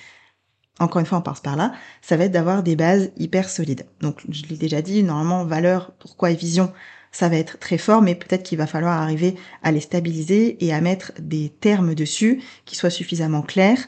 encore 0.79 0.99
une 0.99 1.05
fois 1.05 1.19
on 1.19 1.21
passe 1.21 1.39
par 1.39 1.55
là, 1.55 1.73
ça 2.01 2.17
va 2.17 2.25
être 2.25 2.31
d'avoir 2.31 2.63
des 2.63 2.75
bases 2.75 3.11
hyper 3.17 3.49
solides. 3.49 3.85
Donc 4.01 4.21
je 4.29 4.43
l'ai 4.47 4.57
déjà 4.57 4.81
dit, 4.81 5.03
normalement 5.03 5.45
valeur, 5.45 5.93
pourquoi 5.99 6.31
et 6.31 6.35
vision, 6.35 6.71
ça 7.11 7.29
va 7.29 7.37
être 7.37 7.59
très 7.59 7.77
fort, 7.77 8.01
mais 8.01 8.13
peut-être 8.13 8.43
qu'il 8.43 8.57
va 8.57 8.67
falloir 8.67 9.01
arriver 9.01 9.35
à 9.63 9.71
les 9.71 9.79
stabiliser 9.79 10.63
et 10.65 10.73
à 10.73 10.81
mettre 10.81 11.13
des 11.17 11.47
termes 11.49 11.95
dessus 11.95 12.43
qui 12.65 12.75
soient 12.75 12.89
suffisamment 12.89 13.41
clairs 13.41 13.87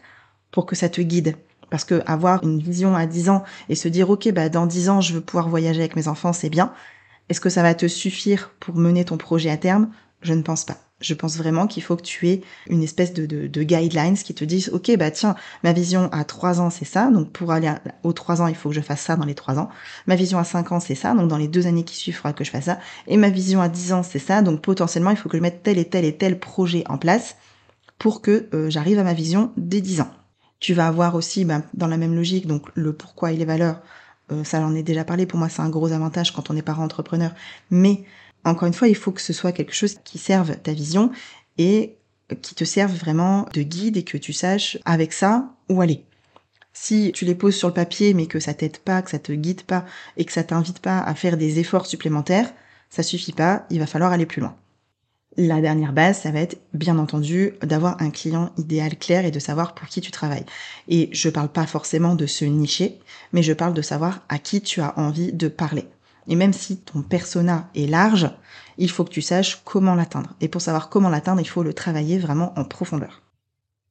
pour 0.49 0.65
que 0.65 0.77
ça 0.77 0.87
te 0.87 1.01
guide. 1.01 1.35
Parce 1.69 1.83
que 1.83 2.01
avoir 2.05 2.43
une 2.43 2.59
vision 2.59 2.95
à 2.95 3.05
10 3.05 3.29
ans 3.29 3.43
et 3.69 3.75
se 3.75 3.87
dire, 3.87 4.09
OK, 4.09 4.31
bah, 4.31 4.49
dans 4.49 4.65
10 4.65 4.89
ans, 4.89 5.01
je 5.01 5.13
veux 5.13 5.21
pouvoir 5.21 5.49
voyager 5.49 5.79
avec 5.79 5.95
mes 5.95 6.07
enfants, 6.07 6.33
c'est 6.33 6.49
bien. 6.49 6.71
Est-ce 7.29 7.41
que 7.41 7.49
ça 7.49 7.61
va 7.61 7.75
te 7.75 7.87
suffire 7.87 8.51
pour 8.59 8.75
mener 8.75 9.03
ton 9.03 9.17
projet 9.17 9.49
à 9.49 9.57
terme? 9.57 9.89
Je 10.21 10.33
ne 10.33 10.41
pense 10.41 10.65
pas. 10.65 10.77
Je 10.99 11.13
pense 11.13 11.37
vraiment 11.37 11.67
qu'il 11.67 11.83
faut 11.83 11.95
que 11.95 12.01
tu 12.01 12.27
aies 12.27 12.41
une 12.67 12.81
espèce 12.81 13.13
de, 13.13 13.25
de, 13.25 13.63
guidelines 13.63 14.15
qui 14.15 14.33
te 14.33 14.43
disent, 14.43 14.69
OK, 14.73 14.89
bah, 14.97 15.11
tiens, 15.11 15.35
ma 15.63 15.71
vision 15.71 16.09
à 16.11 16.23
3 16.23 16.59
ans, 16.59 16.71
c'est 16.71 16.85
ça. 16.85 17.11
Donc, 17.11 17.31
pour 17.31 17.51
aller 17.51 17.71
aux 18.03 18.13
3 18.13 18.41
ans, 18.41 18.47
il 18.47 18.55
faut 18.55 18.69
que 18.69 18.75
je 18.75 18.81
fasse 18.81 19.01
ça 19.01 19.15
dans 19.15 19.25
les 19.25 19.35
3 19.35 19.59
ans. 19.59 19.69
Ma 20.07 20.15
vision 20.15 20.39
à 20.39 20.43
5 20.43 20.71
ans, 20.71 20.79
c'est 20.79 20.95
ça. 20.95 21.13
Donc, 21.13 21.27
dans 21.27 21.37
les 21.37 21.47
deux 21.47 21.67
années 21.67 21.83
qui 21.83 21.95
suivent, 21.95 22.15
il 22.15 22.17
faudra 22.17 22.33
que 22.33 22.43
je 22.43 22.49
fasse 22.49 22.65
ça. 22.65 22.79
Et 23.05 23.17
ma 23.17 23.29
vision 23.29 23.61
à 23.61 23.69
10 23.69 23.93
ans, 23.93 24.03
c'est 24.03 24.19
ça. 24.19 24.41
Donc, 24.41 24.61
potentiellement, 24.61 25.11
il 25.11 25.17
faut 25.17 25.29
que 25.29 25.37
je 25.37 25.43
mette 25.43 25.61
tel 25.61 25.77
et 25.77 25.85
tel 25.85 26.03
et 26.03 26.17
tel 26.17 26.39
projet 26.39 26.83
en 26.89 26.97
place 26.97 27.35
pour 27.99 28.21
que 28.21 28.47
euh, 28.53 28.69
j'arrive 28.69 28.97
à 28.97 29.03
ma 29.03 29.13
vision 29.13 29.51
dès 29.55 29.81
10 29.81 30.01
ans. 30.01 30.09
Tu 30.59 30.73
vas 30.73 30.87
avoir 30.87 31.15
aussi, 31.15 31.45
ben, 31.45 31.63
dans 31.73 31.87
la 31.87 31.97
même 31.97 32.15
logique, 32.15 32.47
donc 32.47 32.67
le 32.75 32.93
pourquoi 32.93 33.31
et 33.31 33.37
les 33.37 33.45
valeurs. 33.45 33.81
Euh, 34.31 34.43
ça, 34.43 34.59
j'en 34.59 34.75
ai 34.75 34.83
déjà 34.83 35.03
parlé. 35.03 35.25
Pour 35.25 35.39
moi, 35.39 35.49
c'est 35.49 35.61
un 35.61 35.69
gros 35.69 35.91
avantage 35.91 36.31
quand 36.33 36.49
on 36.49 36.55
est 36.55 36.61
parent 36.61 36.83
entrepreneur. 36.83 37.31
Mais 37.69 38.03
encore 38.43 38.67
une 38.67 38.73
fois, 38.73 38.87
il 38.87 38.95
faut 38.95 39.11
que 39.11 39.21
ce 39.21 39.33
soit 39.33 39.51
quelque 39.51 39.73
chose 39.73 39.95
qui 40.03 40.17
serve 40.17 40.57
ta 40.57 40.73
vision 40.73 41.11
et 41.57 41.95
qui 42.41 42.55
te 42.55 42.65
serve 42.65 42.93
vraiment 42.93 43.47
de 43.53 43.61
guide 43.61 43.97
et 43.97 44.03
que 44.03 44.17
tu 44.17 44.33
saches 44.33 44.77
avec 44.85 45.13
ça 45.13 45.53
où 45.69 45.81
aller. 45.81 46.03
Si 46.73 47.11
tu 47.13 47.25
les 47.25 47.35
poses 47.35 47.55
sur 47.55 47.69
le 47.69 47.73
papier 47.73 48.13
mais 48.13 48.27
que 48.27 48.39
ça 48.39 48.53
t'aide 48.53 48.77
pas, 48.77 49.01
que 49.01 49.09
ça 49.09 49.19
te 49.19 49.31
guide 49.31 49.63
pas 49.63 49.85
et 50.15 50.25
que 50.25 50.31
ça 50.31 50.43
t'invite 50.43 50.79
pas 50.79 50.99
à 50.99 51.15
faire 51.15 51.37
des 51.37 51.59
efforts 51.59 51.87
supplémentaires, 51.87 52.53
ça 52.89 53.03
suffit 53.03 53.33
pas, 53.33 53.65
il 53.69 53.79
va 53.79 53.87
falloir 53.87 54.11
aller 54.11 54.25
plus 54.25 54.41
loin. 54.41 54.55
La 55.39 55.61
dernière 55.61 55.93
base, 55.93 56.21
ça 56.21 56.31
va 56.31 56.39
être 56.39 56.57
bien 56.73 56.97
entendu 56.97 57.53
d'avoir 57.61 58.01
un 58.01 58.09
client 58.09 58.51
idéal 58.57 58.97
clair 58.97 59.23
et 59.23 59.29
de 59.29 59.37
savoir 59.37 59.75
pour 59.75 59.87
qui 59.87 60.01
tu 60.01 60.09
travailles. 60.09 60.45
Et 60.87 61.09
je 61.11 61.29
parle 61.29 61.49
pas 61.49 61.67
forcément 61.67 62.15
de 62.15 62.25
se 62.25 62.43
nicher, 62.43 62.97
mais 63.33 63.43
je 63.43 63.53
parle 63.53 63.75
de 63.75 63.83
savoir 63.83 64.21
à 64.29 64.39
qui 64.39 64.61
tu 64.61 64.81
as 64.81 64.97
envie 64.97 65.31
de 65.31 65.47
parler. 65.47 65.85
Et 66.27 66.35
même 66.35 66.53
si 66.53 66.77
ton 66.77 67.03
persona 67.03 67.69
est 67.75 67.85
large, 67.85 68.31
il 68.79 68.89
faut 68.89 69.03
que 69.03 69.11
tu 69.11 69.21
saches 69.21 69.61
comment 69.63 69.93
l'atteindre. 69.93 70.33
Et 70.41 70.47
pour 70.47 70.61
savoir 70.61 70.89
comment 70.89 71.09
l'atteindre, 71.09 71.41
il 71.41 71.47
faut 71.47 71.61
le 71.61 71.73
travailler 71.73 72.17
vraiment 72.17 72.57
en 72.57 72.65
profondeur. 72.65 73.21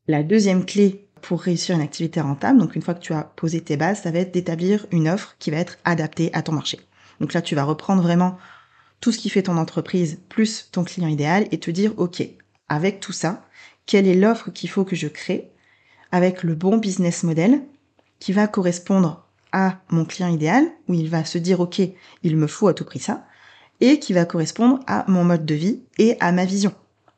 La 0.08 0.24
deuxième 0.24 0.66
clé 0.66 1.06
pour 1.22 1.40
réussir 1.40 1.76
une 1.76 1.82
activité 1.82 2.20
rentable, 2.20 2.58
donc 2.58 2.74
une 2.74 2.82
fois 2.82 2.94
que 2.94 3.00
tu 3.00 3.12
as 3.12 3.22
posé 3.22 3.60
tes 3.60 3.76
bases, 3.76 4.02
ça 4.02 4.10
va 4.10 4.18
être 4.18 4.34
d'établir 4.34 4.86
une 4.90 5.08
offre 5.08 5.36
qui 5.38 5.52
va 5.52 5.58
être 5.58 5.78
adaptée 5.84 6.30
à 6.32 6.42
ton 6.42 6.52
marché. 6.52 6.80
Donc 7.20 7.32
là, 7.32 7.40
tu 7.40 7.54
vas 7.54 7.64
reprendre 7.64 8.02
vraiment 8.02 8.36
tout 9.00 9.12
ce 9.12 9.18
qui 9.18 9.28
fait 9.28 9.42
ton 9.42 9.56
entreprise 9.56 10.18
plus 10.28 10.68
ton 10.72 10.84
client 10.84 11.08
idéal 11.08 11.46
et 11.50 11.58
te 11.58 11.70
dire, 11.70 11.92
OK, 11.96 12.22
avec 12.68 13.00
tout 13.00 13.12
ça, 13.12 13.44
quelle 13.86 14.06
est 14.06 14.14
l'offre 14.14 14.50
qu'il 14.50 14.70
faut 14.70 14.84
que 14.84 14.96
je 14.96 15.08
crée 15.08 15.50
avec 16.12 16.42
le 16.42 16.54
bon 16.54 16.78
business 16.78 17.22
model 17.22 17.62
qui 18.18 18.32
va 18.32 18.46
correspondre 18.46 19.26
à 19.52 19.80
mon 19.90 20.04
client 20.04 20.28
idéal, 20.28 20.66
où 20.88 20.94
il 20.94 21.08
va 21.08 21.24
se 21.24 21.38
dire, 21.38 21.60
OK, 21.60 21.80
il 22.22 22.36
me 22.36 22.46
faut 22.46 22.68
à 22.68 22.74
tout 22.74 22.84
prix 22.84 22.98
ça, 22.98 23.26
et 23.80 23.98
qui 23.98 24.12
va 24.12 24.24
correspondre 24.24 24.80
à 24.86 25.04
mon 25.08 25.24
mode 25.24 25.46
de 25.46 25.54
vie 25.54 25.80
et 25.98 26.16
à 26.20 26.32
ma 26.32 26.44
vision 26.44 26.74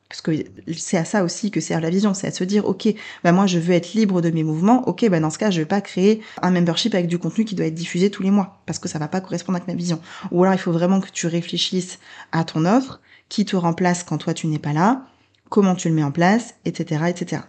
parce 0.09 0.21
que 0.21 0.31
c'est 0.75 0.97
à 0.97 1.05
ça 1.05 1.23
aussi 1.23 1.51
que 1.51 1.61
sert 1.61 1.79
la 1.79 1.91
vision, 1.91 2.15
c'est 2.15 2.27
à 2.27 2.31
se 2.31 2.43
dire, 2.43 2.65
ok, 2.65 2.89
bah 3.23 3.31
moi 3.31 3.45
je 3.45 3.59
veux 3.59 3.75
être 3.75 3.93
libre 3.93 4.21
de 4.21 4.31
mes 4.31 4.43
mouvements, 4.43 4.87
ok, 4.87 5.07
bah 5.07 5.19
dans 5.19 5.29
ce 5.29 5.37
cas 5.37 5.51
je 5.51 5.59
vais 5.59 5.67
pas 5.67 5.81
créer 5.81 6.21
un 6.41 6.49
membership 6.49 6.95
avec 6.95 7.07
du 7.07 7.19
contenu 7.19 7.45
qui 7.45 7.53
doit 7.53 7.67
être 7.67 7.75
diffusé 7.75 8.09
tous 8.09 8.23
les 8.23 8.31
mois, 8.31 8.59
parce 8.65 8.79
que 8.79 8.89
ça 8.89 8.97
va 8.97 9.07
pas 9.07 9.21
correspondre 9.21 9.57
avec 9.57 9.67
ma 9.67 9.75
vision. 9.75 10.01
Ou 10.31 10.43
alors 10.43 10.55
il 10.55 10.59
faut 10.59 10.71
vraiment 10.71 10.99
que 10.99 11.11
tu 11.11 11.27
réfléchisses 11.27 11.99
à 12.31 12.43
ton 12.43 12.65
offre, 12.65 12.99
qui 13.29 13.45
te 13.45 13.55
remplace 13.55 14.03
quand 14.03 14.17
toi 14.17 14.33
tu 14.33 14.47
n'es 14.47 14.57
pas 14.57 14.73
là, 14.73 15.05
comment 15.49 15.75
tu 15.75 15.89
le 15.89 15.93
mets 15.95 16.03
en 16.03 16.11
place, 16.11 16.55
etc., 16.65 17.03
etc. 17.09 17.43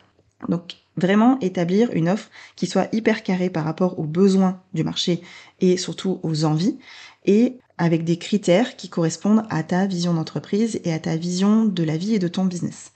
Donc 0.50 0.76
vraiment 0.98 1.38
établir 1.40 1.88
une 1.92 2.10
offre 2.10 2.28
qui 2.56 2.66
soit 2.66 2.94
hyper 2.94 3.22
carrée 3.22 3.48
par 3.48 3.64
rapport 3.64 3.98
aux 3.98 4.04
besoins 4.04 4.60
du 4.74 4.84
marché 4.84 5.22
et 5.60 5.78
surtout 5.78 6.20
aux 6.22 6.44
envies 6.44 6.78
et 7.24 7.56
avec 7.80 8.04
des 8.04 8.18
critères 8.18 8.76
qui 8.76 8.90
correspondent 8.90 9.46
à 9.48 9.62
ta 9.62 9.86
vision 9.86 10.12
d'entreprise 10.12 10.80
et 10.84 10.92
à 10.92 10.98
ta 10.98 11.16
vision 11.16 11.64
de 11.64 11.82
la 11.82 11.96
vie 11.96 12.14
et 12.14 12.18
de 12.18 12.28
ton 12.28 12.44
business. 12.44 12.92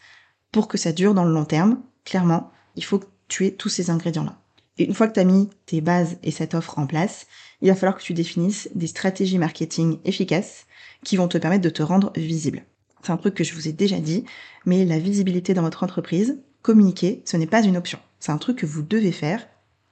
Pour 0.52 0.68
que 0.68 0.76
ça 0.76 0.92
dure 0.92 1.14
dans 1.14 1.24
le 1.24 1.32
long 1.32 1.46
terme, 1.46 1.80
clairement, 2.04 2.52
il 2.76 2.84
faut 2.84 2.98
que 2.98 3.06
tu 3.26 3.46
aies 3.46 3.52
tous 3.52 3.70
ces 3.70 3.88
ingrédients-là. 3.88 4.38
Et 4.76 4.84
une 4.84 4.92
fois 4.92 5.08
que 5.08 5.14
tu 5.14 5.20
as 5.20 5.24
mis 5.24 5.48
tes 5.64 5.80
bases 5.80 6.18
et 6.22 6.30
cette 6.30 6.52
offre 6.52 6.78
en 6.78 6.86
place, 6.86 7.26
il 7.62 7.68
va 7.68 7.74
falloir 7.74 7.96
que 7.96 8.02
tu 8.02 8.12
définisses 8.12 8.68
des 8.74 8.86
stratégies 8.86 9.38
marketing 9.38 10.00
efficaces 10.04 10.66
qui 11.02 11.16
vont 11.16 11.28
te 11.28 11.38
permettre 11.38 11.64
de 11.64 11.70
te 11.70 11.82
rendre 11.82 12.12
visible. 12.14 12.62
C'est 13.02 13.12
un 13.12 13.16
truc 13.16 13.34
que 13.34 13.44
je 13.44 13.54
vous 13.54 13.66
ai 13.68 13.72
déjà 13.72 13.98
dit, 14.00 14.26
mais 14.66 14.84
la 14.84 14.98
visibilité 14.98 15.54
dans 15.54 15.62
votre 15.62 15.82
entreprise, 15.82 16.42
communiquer, 16.60 17.22
ce 17.24 17.38
n'est 17.38 17.46
pas 17.46 17.64
une 17.64 17.78
option. 17.78 18.00
C'est 18.20 18.32
un 18.32 18.38
truc 18.38 18.58
que 18.58 18.66
vous 18.66 18.82
devez 18.82 19.12
faire 19.12 19.48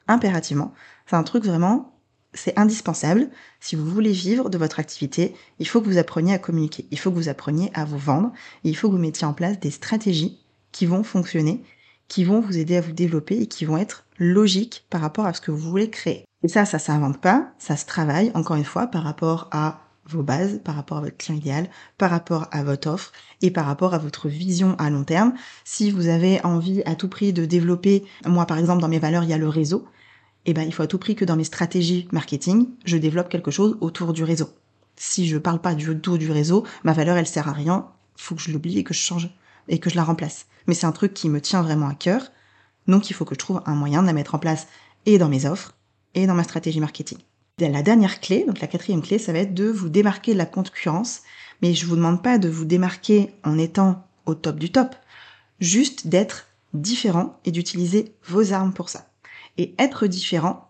impérativement. 0.06 0.74
C'est 1.06 1.16
un 1.16 1.22
truc 1.22 1.44
vraiment, 1.44 1.91
c'est 2.34 2.58
indispensable. 2.58 3.28
Si 3.60 3.76
vous 3.76 3.86
voulez 3.86 4.12
vivre 4.12 4.50
de 4.50 4.58
votre 4.58 4.80
activité, 4.80 5.34
il 5.58 5.68
faut 5.68 5.80
que 5.80 5.88
vous 5.88 5.98
appreniez 5.98 6.34
à 6.34 6.38
communiquer. 6.38 6.86
Il 6.90 6.98
faut 6.98 7.10
que 7.10 7.16
vous 7.16 7.28
appreniez 7.28 7.70
à 7.74 7.84
vous 7.84 7.98
vendre. 7.98 8.32
il 8.64 8.76
faut 8.76 8.88
que 8.88 8.94
vous 8.94 8.98
mettiez 8.98 9.26
en 9.26 9.34
place 9.34 9.60
des 9.60 9.70
stratégies 9.70 10.38
qui 10.72 10.86
vont 10.86 11.02
fonctionner, 11.02 11.62
qui 12.08 12.24
vont 12.24 12.40
vous 12.40 12.58
aider 12.58 12.76
à 12.76 12.80
vous 12.80 12.92
développer 12.92 13.38
et 13.38 13.46
qui 13.46 13.64
vont 13.64 13.76
être 13.76 14.04
logiques 14.18 14.86
par 14.90 15.00
rapport 15.00 15.26
à 15.26 15.34
ce 15.34 15.40
que 15.40 15.50
vous 15.50 15.70
voulez 15.70 15.90
créer. 15.90 16.24
Et 16.42 16.48
ça, 16.48 16.64
ça 16.64 16.78
s'invente 16.78 17.20
pas, 17.20 17.52
ça 17.58 17.76
se 17.76 17.86
travaille, 17.86 18.32
encore 18.34 18.56
une 18.56 18.64
fois, 18.64 18.86
par 18.86 19.04
rapport 19.04 19.48
à 19.52 19.80
vos 20.06 20.22
bases, 20.22 20.60
par 20.64 20.74
rapport 20.74 20.98
à 20.98 21.02
votre 21.02 21.16
client 21.16 21.38
idéal, 21.38 21.68
par 21.98 22.10
rapport 22.10 22.48
à 22.50 22.64
votre 22.64 22.90
offre 22.90 23.12
et 23.40 23.50
par 23.50 23.66
rapport 23.66 23.94
à 23.94 23.98
votre 23.98 24.28
vision 24.28 24.74
à 24.78 24.90
long 24.90 25.04
terme. 25.04 25.34
Si 25.64 25.90
vous 25.90 26.08
avez 26.08 26.44
envie 26.44 26.82
à 26.84 26.96
tout 26.96 27.08
prix 27.08 27.32
de 27.32 27.44
développer, 27.44 28.04
moi 28.26 28.46
par 28.46 28.58
exemple 28.58 28.80
dans 28.80 28.88
mes 28.88 28.98
valeurs 28.98 29.22
il 29.22 29.30
y 29.30 29.34
a 29.34 29.38
le 29.38 29.48
réseau, 29.48 29.86
eh 30.46 30.54
ben 30.54 30.62
il 30.62 30.72
faut 30.72 30.82
à 30.82 30.86
tout 30.86 30.98
prix 30.98 31.14
que 31.14 31.24
dans 31.24 31.36
mes 31.36 31.44
stratégies 31.44 32.08
marketing, 32.12 32.68
je 32.84 32.96
développe 32.96 33.28
quelque 33.28 33.50
chose 33.50 33.76
autour 33.80 34.12
du 34.12 34.24
réseau. 34.24 34.50
Si 34.96 35.26
je 35.26 35.38
parle 35.38 35.60
pas 35.60 35.74
du 35.74 35.98
tout 35.98 36.18
du 36.18 36.30
réseau, 36.30 36.64
ma 36.84 36.92
valeur 36.92 37.16
elle 37.16 37.26
sert 37.26 37.48
à 37.48 37.52
rien, 37.52 37.86
faut 38.16 38.34
que 38.34 38.42
je 38.42 38.52
l'oublie 38.52 38.78
et 38.78 38.84
que 38.84 38.94
je 38.94 39.00
change 39.00 39.30
et 39.68 39.78
que 39.78 39.90
je 39.90 39.96
la 39.96 40.04
remplace. 40.04 40.46
Mais 40.66 40.74
c'est 40.74 40.86
un 40.86 40.92
truc 40.92 41.14
qui 41.14 41.28
me 41.28 41.40
tient 41.40 41.62
vraiment 41.62 41.88
à 41.88 41.94
cœur, 41.94 42.30
donc 42.88 43.10
il 43.10 43.14
faut 43.14 43.24
que 43.24 43.34
je 43.34 43.38
trouve 43.38 43.62
un 43.66 43.74
moyen 43.74 44.02
de 44.02 44.06
la 44.06 44.12
mettre 44.12 44.34
en 44.34 44.38
place 44.38 44.66
et 45.06 45.18
dans 45.18 45.28
mes 45.28 45.46
offres 45.46 45.74
et 46.14 46.26
dans 46.26 46.34
ma 46.34 46.44
stratégie 46.44 46.80
marketing. 46.80 47.18
La 47.58 47.82
dernière 47.82 48.20
clé, 48.20 48.44
donc 48.46 48.60
la 48.60 48.66
quatrième 48.66 49.02
clé, 49.02 49.18
ça 49.18 49.32
va 49.32 49.38
être 49.38 49.54
de 49.54 49.66
vous 49.66 49.88
démarquer 49.88 50.32
de 50.32 50.38
la 50.38 50.46
concurrence, 50.46 51.20
mais 51.60 51.74
je 51.74 51.86
vous 51.86 51.94
demande 51.94 52.22
pas 52.22 52.38
de 52.38 52.48
vous 52.48 52.64
démarquer 52.64 53.32
en 53.44 53.56
étant 53.56 54.04
au 54.26 54.34
top 54.34 54.58
du 54.58 54.72
top, 54.72 54.96
juste 55.60 56.08
d'être 56.08 56.48
différent 56.74 57.38
et 57.44 57.52
d'utiliser 57.52 58.14
vos 58.26 58.52
armes 58.52 58.72
pour 58.72 58.88
ça. 58.88 59.11
Et 59.58 59.74
être 59.78 60.06
différent, 60.06 60.68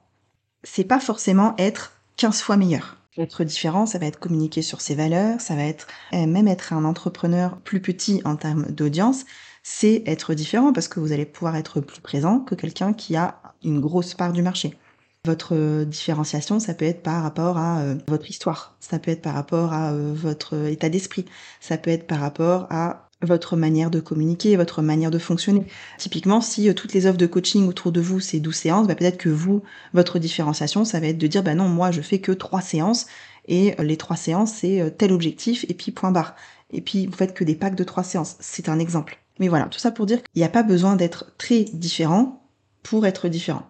c'est 0.65 0.85
pas 0.85 1.01
forcément 1.01 1.55
être 1.59 1.93
15 2.17 2.43
fois 2.43 2.57
meilleur. 2.57 2.97
Être 3.19 3.45
différent, 3.45 3.85
ça 3.85 3.99
va 3.99 4.07
être 4.07 4.19
communiquer 4.19 4.63
sur 4.63 4.81
ses 4.81 4.95
valeurs, 4.95 5.41
ça 5.41 5.55
va 5.55 5.65
être 5.65 5.87
eh, 6.13 6.27
même 6.27 6.49
être 6.49 6.73
un 6.73 6.85
entrepreneur 6.85 7.59
plus 7.59 7.83
petit 7.83 8.23
en 8.25 8.37
termes 8.37 8.65
d'audience, 8.71 9.27
c'est 9.63 10.03
être 10.07 10.33
différent 10.33 10.73
parce 10.73 10.89
que 10.89 10.99
vous 10.99 11.13
allez 11.13 11.27
pouvoir 11.27 11.57
être 11.57 11.81
plus 11.81 12.01
présent 12.01 12.41
que 12.41 12.55
quelqu'un 12.55 12.95
qui 12.95 13.17
a 13.17 13.41
une 13.63 13.81
grosse 13.81 14.15
part 14.15 14.33
du 14.33 14.43
marché. 14.43 14.79
Votre 15.25 15.85
différenciation, 15.85 16.59
ça 16.59 16.75
peut 16.75 16.87
être 16.87 17.03
par 17.03 17.23
rapport 17.23 17.59
à 17.59 17.81
euh, 17.81 17.97
votre 18.09 18.29
histoire, 18.29 18.75
ça 18.81 18.99
peut 18.99 19.11
être 19.11 19.23
par 19.23 19.35
rapport 19.35 19.73
à 19.73 19.93
euh, 19.93 20.13
votre 20.15 20.67
état 20.67 20.89
d'esprit, 20.89 21.27
ça 21.61 21.77
peut 21.77 21.91
être 21.91 22.07
par 22.07 22.19
rapport 22.19 22.67
à 22.71 23.11
votre 23.23 23.57
manière 23.57 23.91
de 23.91 24.01
communiquer, 24.01 24.57
votre 24.57 24.83
manière 24.83 25.11
de 25.11 25.19
fonctionner. 25.19 25.67
Typiquement, 25.99 26.41
si 26.41 26.69
euh, 26.69 26.75
toutes 26.75 26.93
les 26.93 27.07
offres 27.07 27.19
de 27.19 27.27
coaching 27.27 27.67
autour 27.69 27.93
de 27.93 28.01
vous, 28.01 28.21
c'est 28.21 28.41
12 28.41 28.55
séances, 28.55 28.87
bah, 28.87 28.95
peut-être 28.95 29.19
que 29.19 29.29
vous, 29.29 29.63
votre 29.95 30.19
différenciation, 30.19 30.85
ça 30.85 31.01
va 31.01 31.09
être 31.09 31.19
de 31.19 31.27
dire, 31.27 31.43
bah 31.43 31.55
non, 31.55 31.69
moi, 31.69 31.91
je 31.91 32.01
fais 32.01 32.19
que 32.19 32.33
trois 32.33 32.61
séances, 32.61 33.07
et 33.49 33.75
les 33.81 33.97
trois 33.97 34.17
séances, 34.17 34.53
c'est 34.53 34.95
tel 34.99 35.13
objectif, 35.13 35.65
et 35.69 35.75
puis 35.75 35.91
point 35.91 36.13
barre. 36.13 36.37
Et 36.71 36.81
puis, 36.81 37.07
vous 37.07 37.17
faites 37.17 37.35
que 37.35 37.45
des 37.45 37.57
packs 37.57 37.75
de 37.75 37.85
trois 37.85 38.05
séances. 38.05 38.37
C'est 38.39 38.69
un 38.69 38.79
exemple. 38.79 39.19
Mais 39.41 39.49
voilà, 39.49 39.67
tout 39.67 39.81
ça 39.81 39.91
pour 39.91 40.07
dire 40.07 40.23
qu'il 40.23 40.41
n'y 40.41 40.45
a 40.45 40.49
pas 40.49 40.63
besoin 40.63 40.95
d'être 40.95 41.35
très 41.39 41.65
différent 41.65 42.47
pour 42.83 43.07
être 43.07 43.29
différent 43.29 43.67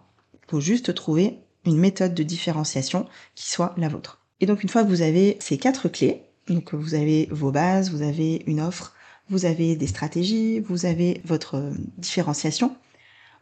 faut 0.52 0.60
juste 0.60 0.94
trouver 0.94 1.38
une 1.64 1.78
méthode 1.78 2.12
de 2.12 2.22
différenciation 2.22 3.06
qui 3.34 3.48
soit 3.48 3.74
la 3.78 3.88
vôtre. 3.88 4.20
Et 4.40 4.44
donc 4.44 4.62
une 4.62 4.68
fois 4.68 4.84
que 4.84 4.88
vous 4.90 5.00
avez 5.00 5.38
ces 5.40 5.56
quatre 5.56 5.88
clés, 5.88 6.24
donc 6.46 6.74
vous 6.74 6.94
avez 6.94 7.26
vos 7.30 7.50
bases, 7.50 7.90
vous 7.90 8.02
avez 8.02 8.42
une 8.46 8.60
offre, 8.60 8.94
vous 9.30 9.44
avez 9.44 9.76
des 9.76 9.86
stratégies, 9.86 10.60
vous 10.60 10.86
avez 10.86 11.20
votre 11.24 11.56
euh, 11.56 11.70
différenciation, 11.98 12.76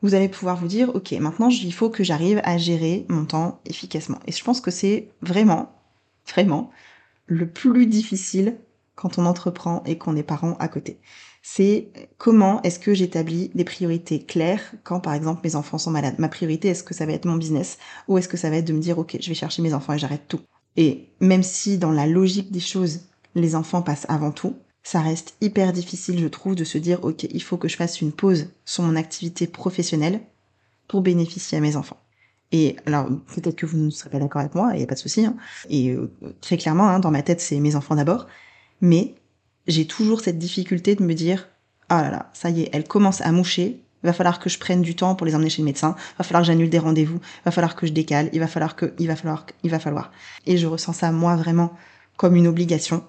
vous 0.02 0.14
allez 0.14 0.28
pouvoir 0.28 0.56
vous 0.56 0.68
dire, 0.68 0.94
ok, 0.94 1.12
maintenant 1.12 1.48
il 1.48 1.74
faut 1.74 1.90
que 1.90 2.04
j'arrive 2.04 2.40
à 2.44 2.56
gérer 2.58 3.04
mon 3.08 3.24
temps 3.24 3.60
efficacement. 3.66 4.18
Et 4.26 4.32
je 4.32 4.42
pense 4.42 4.60
que 4.60 4.70
c'est 4.70 5.08
vraiment, 5.22 5.72
vraiment 6.26 6.70
le 7.26 7.48
plus 7.48 7.86
difficile 7.86 8.56
quand 8.94 9.18
on 9.18 9.26
entreprend 9.26 9.82
et 9.86 9.98
qu'on 9.98 10.16
est 10.16 10.22
parent 10.22 10.56
à 10.58 10.68
côté 10.68 11.00
c'est 11.42 11.88
comment 12.18 12.60
est-ce 12.62 12.78
que 12.78 12.92
j'établis 12.92 13.50
des 13.54 13.64
priorités 13.64 14.22
claires 14.22 14.74
quand 14.84 15.00
par 15.00 15.14
exemple 15.14 15.40
mes 15.44 15.56
enfants 15.56 15.78
sont 15.78 15.90
malades. 15.90 16.18
Ma 16.18 16.28
priorité, 16.28 16.68
est-ce 16.68 16.84
que 16.84 16.94
ça 16.94 17.06
va 17.06 17.12
être 17.12 17.24
mon 17.24 17.36
business 17.36 17.78
ou 18.08 18.18
est-ce 18.18 18.28
que 18.28 18.36
ça 18.36 18.50
va 18.50 18.56
être 18.56 18.66
de 18.66 18.72
me 18.72 18.80
dire 18.80 18.98
ok, 18.98 19.16
je 19.20 19.28
vais 19.28 19.34
chercher 19.34 19.62
mes 19.62 19.74
enfants 19.74 19.94
et 19.94 19.98
j'arrête 19.98 20.28
tout. 20.28 20.40
Et 20.76 21.08
même 21.20 21.42
si 21.42 21.78
dans 21.78 21.92
la 21.92 22.06
logique 22.06 22.52
des 22.52 22.60
choses, 22.60 23.00
les 23.34 23.54
enfants 23.54 23.82
passent 23.82 24.06
avant 24.08 24.32
tout, 24.32 24.56
ça 24.82 25.00
reste 25.00 25.34
hyper 25.40 25.72
difficile, 25.72 26.18
je 26.18 26.28
trouve, 26.28 26.54
de 26.54 26.64
se 26.64 26.78
dire 26.78 27.04
ok, 27.04 27.24
il 27.24 27.42
faut 27.42 27.56
que 27.56 27.68
je 27.68 27.76
fasse 27.76 28.00
une 28.00 28.12
pause 28.12 28.48
sur 28.64 28.82
mon 28.82 28.96
activité 28.96 29.46
professionnelle 29.46 30.20
pour 30.88 31.02
bénéficier 31.02 31.58
à 31.58 31.60
mes 31.60 31.76
enfants. 31.76 32.00
Et 32.52 32.76
alors, 32.86 33.08
peut-être 33.34 33.56
que 33.56 33.66
vous 33.66 33.78
ne 33.78 33.90
serez 33.90 34.10
pas 34.10 34.18
d'accord 34.18 34.40
avec 34.40 34.54
moi, 34.54 34.70
il 34.72 34.78
n'y 34.78 34.82
a 34.82 34.86
pas 34.86 34.94
de 34.94 35.00
souci. 35.00 35.24
Hein. 35.24 35.36
Et 35.68 35.90
euh, 35.90 36.10
très 36.40 36.56
clairement, 36.56 36.88
hein, 36.88 36.98
dans 36.98 37.12
ma 37.12 37.22
tête, 37.22 37.40
c'est 37.40 37.60
mes 37.60 37.76
enfants 37.76 37.94
d'abord. 37.94 38.26
Mais 38.80 39.14
j'ai 39.68 39.86
toujours 39.86 40.20
cette 40.20 40.38
difficulté 40.38 40.96
de 40.96 41.02
me 41.04 41.14
dire 41.14 41.48
ah 41.88 42.02
là 42.02 42.10
là, 42.10 42.30
ça 42.32 42.50
y 42.50 42.62
est, 42.62 42.70
elle 42.72 42.84
commence 42.84 43.20
à 43.20 43.30
moucher. 43.32 43.82
Va 44.02 44.14
falloir 44.14 44.38
que 44.38 44.48
je 44.48 44.58
prenne 44.58 44.80
du 44.80 44.96
temps 44.96 45.14
pour 45.14 45.26
les 45.26 45.34
emmener 45.34 45.50
chez 45.50 45.60
le 45.60 45.66
médecin. 45.66 45.94
Va 46.16 46.24
falloir 46.24 46.42
que 46.42 46.46
j'annule 46.46 46.70
des 46.70 46.78
rendez-vous. 46.78 47.20
Va 47.44 47.50
falloir 47.50 47.76
que 47.76 47.86
je 47.86 47.92
décale. 47.92 48.30
Il 48.32 48.40
va 48.40 48.46
falloir 48.46 48.74
que, 48.74 48.94
il 48.98 49.08
va 49.08 49.16
falloir, 49.16 49.44
il 49.62 49.70
va 49.70 49.78
falloir. 49.78 50.10
Et 50.46 50.56
je 50.56 50.66
ressens 50.66 50.94
ça 50.94 51.12
moi 51.12 51.36
vraiment 51.36 51.76
comme 52.16 52.34
une 52.36 52.46
obligation. 52.46 53.04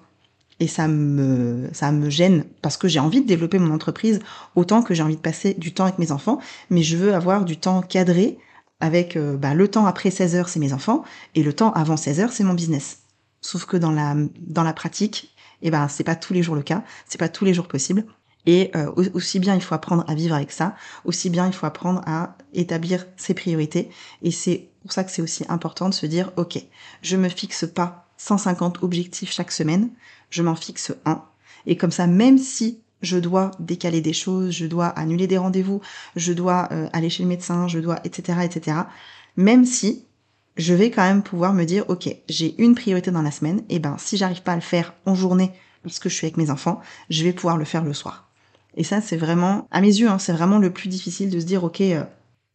Et 0.60 0.66
ça 0.66 0.86
me, 0.88 1.68
ça 1.72 1.92
me 1.92 2.10
gêne 2.10 2.44
parce 2.60 2.76
que 2.76 2.88
j'ai 2.88 3.00
envie 3.00 3.20
de 3.20 3.26
développer 3.26 3.58
mon 3.58 3.74
entreprise 3.74 4.20
autant 4.54 4.82
que 4.82 4.94
j'ai 4.94 5.02
envie 5.02 5.16
de 5.16 5.20
passer 5.20 5.54
du 5.54 5.74
temps 5.74 5.84
avec 5.84 5.98
mes 5.98 6.12
enfants. 6.12 6.38
Mais 6.70 6.82
je 6.82 6.96
veux 6.96 7.14
avoir 7.14 7.44
du 7.44 7.56
temps 7.56 7.82
cadré 7.82 8.38
avec 8.80 9.16
euh, 9.16 9.36
bah, 9.36 9.54
le 9.54 9.68
temps 9.68 9.86
après 9.86 10.10
16 10.10 10.34
heures, 10.34 10.48
c'est 10.48 10.60
mes 10.60 10.72
enfants 10.72 11.04
et 11.34 11.42
le 11.42 11.52
temps 11.52 11.72
avant 11.72 11.96
16 11.96 12.20
heures, 12.20 12.32
c'est 12.32 12.44
mon 12.44 12.54
business. 12.54 13.02
Sauf 13.40 13.64
que 13.64 13.76
dans 13.76 13.92
la, 13.92 14.14
dans 14.40 14.64
la 14.64 14.72
pratique, 14.72 15.34
eh 15.62 15.70
ben 15.70 15.88
c'est 15.88 16.04
pas 16.04 16.16
tous 16.16 16.34
les 16.34 16.42
jours 16.42 16.56
le 16.56 16.62
cas, 16.62 16.82
c'est 17.06 17.18
pas 17.18 17.28
tous 17.28 17.44
les 17.44 17.54
jours 17.54 17.68
possible. 17.68 18.04
Et 18.44 18.72
euh, 18.74 18.90
aussi 19.14 19.38
bien 19.38 19.54
il 19.54 19.62
faut 19.62 19.74
apprendre 19.74 20.04
à 20.08 20.14
vivre 20.14 20.34
avec 20.34 20.50
ça, 20.50 20.74
aussi 21.04 21.30
bien 21.30 21.46
il 21.46 21.52
faut 21.52 21.66
apprendre 21.66 22.02
à 22.06 22.36
établir 22.52 23.06
ses 23.16 23.34
priorités. 23.34 23.88
Et 24.22 24.32
c'est 24.32 24.68
pour 24.82 24.92
ça 24.92 25.04
que 25.04 25.12
c'est 25.12 25.22
aussi 25.22 25.44
important 25.48 25.88
de 25.88 25.94
se 25.94 26.06
dire, 26.06 26.32
ok, 26.36 26.58
je 27.02 27.16
me 27.16 27.28
fixe 27.28 27.64
pas 27.72 28.11
150 28.22 28.82
objectifs 28.82 29.32
chaque 29.32 29.50
semaine, 29.50 29.90
je 30.30 30.42
m'en 30.42 30.54
fixe 30.54 30.92
un. 31.04 31.22
Et 31.66 31.76
comme 31.76 31.90
ça, 31.90 32.06
même 32.06 32.38
si 32.38 32.80
je 33.02 33.18
dois 33.18 33.50
décaler 33.58 34.00
des 34.00 34.12
choses, 34.12 34.52
je 34.52 34.66
dois 34.66 34.86
annuler 34.86 35.26
des 35.26 35.38
rendez-vous, 35.38 35.80
je 36.14 36.32
dois 36.32 36.68
euh, 36.70 36.88
aller 36.92 37.10
chez 37.10 37.24
le 37.24 37.28
médecin, 37.28 37.66
je 37.66 37.80
dois, 37.80 37.98
etc., 38.04 38.38
etc. 38.44 38.76
Même 39.36 39.64
si 39.64 40.04
je 40.56 40.72
vais 40.72 40.90
quand 40.90 41.02
même 41.02 41.22
pouvoir 41.22 41.52
me 41.52 41.64
dire, 41.64 41.84
ok, 41.88 42.14
j'ai 42.28 42.54
une 42.62 42.76
priorité 42.76 43.10
dans 43.10 43.22
la 43.22 43.30
semaine, 43.32 43.62
et 43.68 43.80
ben 43.80 43.96
si 43.98 44.16
j'arrive 44.16 44.42
pas 44.42 44.52
à 44.52 44.56
le 44.56 44.60
faire 44.60 44.94
en 45.04 45.14
journée 45.14 45.50
parce 45.82 45.98
que 45.98 46.08
je 46.08 46.14
suis 46.14 46.26
avec 46.26 46.36
mes 46.36 46.50
enfants, 46.50 46.80
je 47.10 47.24
vais 47.24 47.32
pouvoir 47.32 47.56
le 47.56 47.64
faire 47.64 47.82
le 47.82 47.92
soir. 47.92 48.28
Et 48.76 48.84
ça, 48.84 49.00
c'est 49.00 49.16
vraiment, 49.16 49.66
à 49.72 49.80
mes 49.80 49.88
yeux, 49.88 50.08
hein, 50.08 50.18
c'est 50.20 50.32
vraiment 50.32 50.58
le 50.58 50.72
plus 50.72 50.88
difficile 50.88 51.28
de 51.28 51.40
se 51.40 51.44
dire, 51.44 51.64
ok, 51.64 51.80
euh, 51.80 52.04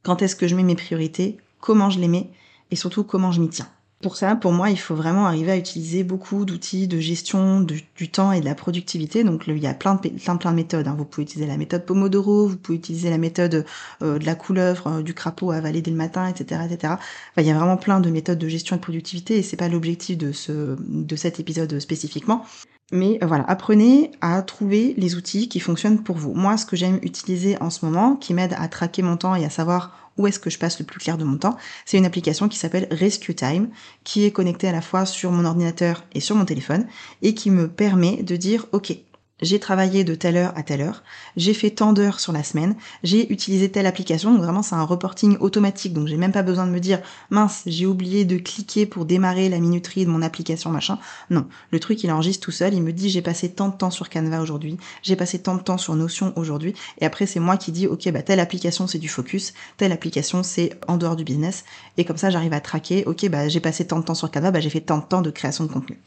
quand 0.04 0.22
est-ce 0.22 0.38
que 0.38 0.48
je 0.48 0.56
mets 0.56 0.64
mes 0.64 0.76
priorités, 0.76 1.38
comment 1.60 1.90
je 1.90 2.00
les 2.00 2.08
mets, 2.08 2.30
et 2.72 2.78
surtout 2.78 3.04
comment 3.04 3.34
je 3.34 3.42
m'y 3.42 3.50
tiens. 3.50 3.68
Pour 4.02 4.16
ça, 4.16 4.36
pour 4.36 4.52
moi, 4.52 4.70
il 4.70 4.78
faut 4.78 4.94
vraiment 4.94 5.26
arriver 5.26 5.52
à 5.52 5.58
utiliser 5.58 6.04
beaucoup 6.04 6.46
d'outils 6.46 6.88
de 6.88 7.00
gestion 7.00 7.62
du, 7.62 7.82
temps 8.10 8.32
et 8.32 8.42
de 8.42 8.46
la 8.46 8.54
productivité. 8.54 9.24
Donc, 9.24 9.46
il 9.48 9.58
y 9.58 9.66
a 9.66 9.74
plein 9.74 9.96
de, 9.96 10.10
plein, 10.10 10.36
de 10.36 10.56
méthodes. 10.56 10.88
Hein. 10.88 10.96
Vous 10.96 11.06
pouvez 11.06 11.24
utiliser 11.24 11.48
la 11.48 11.58
méthode 11.58 11.84
Pomodoro, 11.84 12.48
vous 12.48 12.58
pouvez 12.58 12.78
utiliser 12.78 13.10
la 13.10 13.18
méthode 13.18 13.66
euh, 14.04 14.20
de 14.20 14.26
la 14.26 14.36
couleuvre, 14.36 14.88
euh, 14.88 15.02
du 15.02 15.16
crapaud 15.16 15.50
avaler 15.50 15.82
dès 15.82 15.90
le 15.90 15.98
matin, 15.98 16.28
etc., 16.28 16.62
etc. 16.70 16.94
Il 17.38 17.44
y 17.44 17.50
a 17.50 17.56
vraiment 17.56 17.78
plein 17.78 18.00
de 18.00 18.12
méthodes 18.12 18.38
de 18.38 18.48
gestion 18.48 18.76
et 18.76 18.80
de 18.80 18.84
productivité, 18.84 19.38
et 19.38 19.42
c'est 19.42 19.58
pas 19.58 19.68
l'objectif 19.68 20.16
de 20.18 21.16
cet 21.16 21.40
épisode 21.40 21.80
spécifiquement. 21.80 22.46
Mais 22.92 23.20
euh, 23.22 23.26
voilà, 23.28 23.44
apprenez 23.50 24.12
à 24.22 24.42
trouver 24.42 24.94
les 24.98 25.16
outils 25.16 25.50
qui 25.50 25.60
fonctionnent 25.60 26.04
pour 26.04 26.18
vous. 26.18 26.34
Moi, 26.34 26.56
ce 26.58 26.66
que 26.66 26.76
j'aime 26.76 27.00
utiliser 27.02 27.62
en 27.62 27.70
ce 27.70 27.84
moment, 27.84 28.16
qui 28.16 28.34
m'aide 28.34 28.56
à 28.58 28.68
traquer 28.68 29.02
mon 29.02 29.18
temps 29.18 29.36
et 29.36 29.44
à 29.44 29.50
savoir 29.50 30.07
où 30.18 30.28
est-ce 30.28 30.40
que 30.40 30.50
je 30.50 30.60
passe 30.60 30.80
le 30.80 30.86
plus 30.86 31.00
clair 31.00 31.18
de 31.18 31.24
mon 31.24 31.38
temps, 31.38 31.58
c'est 31.86 31.98
une 31.98 32.06
application 32.06 32.48
qui 32.48 32.58
s'appelle 32.58 32.88
Rescue 32.92 33.36
Time, 33.36 33.70
qui 34.04 34.26
est 34.26 34.32
connectée 34.32 34.68
à 34.68 34.72
la 34.72 34.82
fois 34.82 35.06
sur 35.06 35.32
mon 35.32 35.46
ordinateur 35.46 36.04
et 36.14 36.20
sur 36.20 36.36
mon 36.36 36.46
téléphone, 36.46 36.86
et 37.22 37.34
qui 37.34 37.52
me 37.52 37.68
permet 37.68 38.24
de 38.24 38.36
dire, 38.36 38.66
ok, 38.72 38.98
j'ai 39.42 39.60
travaillé 39.60 40.04
de 40.04 40.16
telle 40.16 40.38
heure 40.38 40.54
à 40.56 40.64
telle 40.64 40.82
heure, 40.82 41.04
j'ai 41.36 41.54
fait 41.54 41.70
tant 41.70 41.94
d'heures 41.94 42.20
sur 42.20 42.34
la 42.34 42.44
semaine, 42.44 42.76
j'ai 43.04 43.32
utilisé 43.32 43.70
telle 43.70 43.86
application, 43.86 44.34
donc 44.34 44.42
vraiment 44.42 44.64
c'est 44.64 44.76
un 44.76 44.84
reporting 44.84 45.38
automatique, 45.40 45.94
donc 45.94 46.08
j'ai 46.08 46.18
même 46.18 46.32
pas 46.32 46.44
besoin 46.44 46.66
de 46.66 46.72
me 46.72 46.80
dire 46.80 47.02
mince, 47.30 47.64
j'ai 47.66 47.86
oublié 47.86 48.26
de 48.26 48.38
cliquer 48.38 48.86
pour 48.86 49.06
démarrer 49.06 49.50
la 49.50 49.60
minuterie 49.60 50.06
de 50.06 50.10
mon 50.10 50.22
application 50.22 50.72
machin. 50.72 50.98
Non, 51.30 51.48
le 51.72 51.80
truc 51.80 52.04
il 52.04 52.12
enregistre 52.12 52.46
tout 52.46 52.52
seul, 52.52 52.74
il 52.74 52.82
me 52.82 52.94
dit 52.94 53.10
j'ai 53.10 53.22
passé 53.22 53.50
tant 53.50 53.70
de 53.70 53.76
temps 53.76 53.92
sur 53.92 54.10
Canva 54.10 54.42
aujourd'hui, 54.42 54.78
j'ai 55.04 55.16
passé 55.16 55.40
tant 55.40 55.56
de 55.56 55.62
temps 55.62 55.78
sur 55.78 55.96
Notion 55.96 56.34
aujourd'hui, 56.36 56.74
et 57.00 57.06
après 57.06 57.26
c'est 57.26 57.40
moi 57.40 57.58
qui 57.58 57.72
dis 57.72 57.88
ok 57.88 58.10
bah 58.12 58.24
telle 58.24 58.40
application 58.40 58.88
c'est 58.88 59.00
du 59.00 59.10
focus, 59.10 59.54
telle 59.78 59.92
application 59.92 60.44
c'est 60.44 60.72
en 60.88 60.98
dehors 60.98 61.16
du 61.16 61.24
business, 61.24 61.64
et 61.98 62.06
comme 62.06 62.18
ça 62.18 62.30
j'arrive 62.30 62.54
à 62.54 62.62
traquer. 62.62 63.04
Ok 63.06 63.28
bah 63.30 63.48
j'ai 63.48 63.60
passé 63.60 63.86
tant 63.86 64.00
de 64.00 64.06
temps 64.06 64.16
sur 64.16 64.32
Canva, 64.32 64.52
bah 64.52 64.60
j'ai 64.60 64.70
fait 64.70 64.82
tant 64.82 64.98
de 64.98 65.06
temps 65.06 65.22
de 65.22 65.32
création 65.32 65.66
de 65.66 65.72
contenu. 65.72 66.00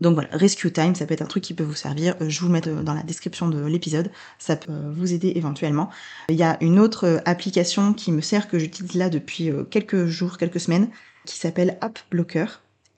Donc 0.00 0.14
voilà, 0.14 0.28
Rescue 0.32 0.72
Time, 0.72 0.94
ça 0.94 1.06
peut 1.06 1.14
être 1.14 1.22
un 1.22 1.26
truc 1.26 1.44
qui 1.44 1.54
peut 1.54 1.64
vous 1.64 1.74
servir. 1.74 2.16
Euh, 2.20 2.28
je 2.28 2.40
vous 2.40 2.48
mets 2.48 2.60
dans 2.60 2.94
la 2.94 3.02
description 3.02 3.48
de 3.48 3.64
l'épisode, 3.64 4.10
ça 4.38 4.56
peut 4.56 4.72
euh, 4.72 4.92
vous 4.92 5.12
aider 5.12 5.32
éventuellement. 5.36 5.88
Il 6.28 6.36
y 6.36 6.42
a 6.42 6.56
une 6.60 6.78
autre 6.78 7.06
euh, 7.06 7.18
application 7.24 7.94
qui 7.94 8.10
me 8.10 8.20
sert, 8.20 8.48
que 8.48 8.58
j'utilise 8.58 8.94
là 8.94 9.08
depuis 9.08 9.50
quelques 9.70 10.06
jours, 10.06 10.36
quelques 10.36 10.60
semaines, 10.60 10.88
qui 11.24 11.38
s'appelle 11.38 11.78
App 11.80 11.98
Blocker. 12.10 12.46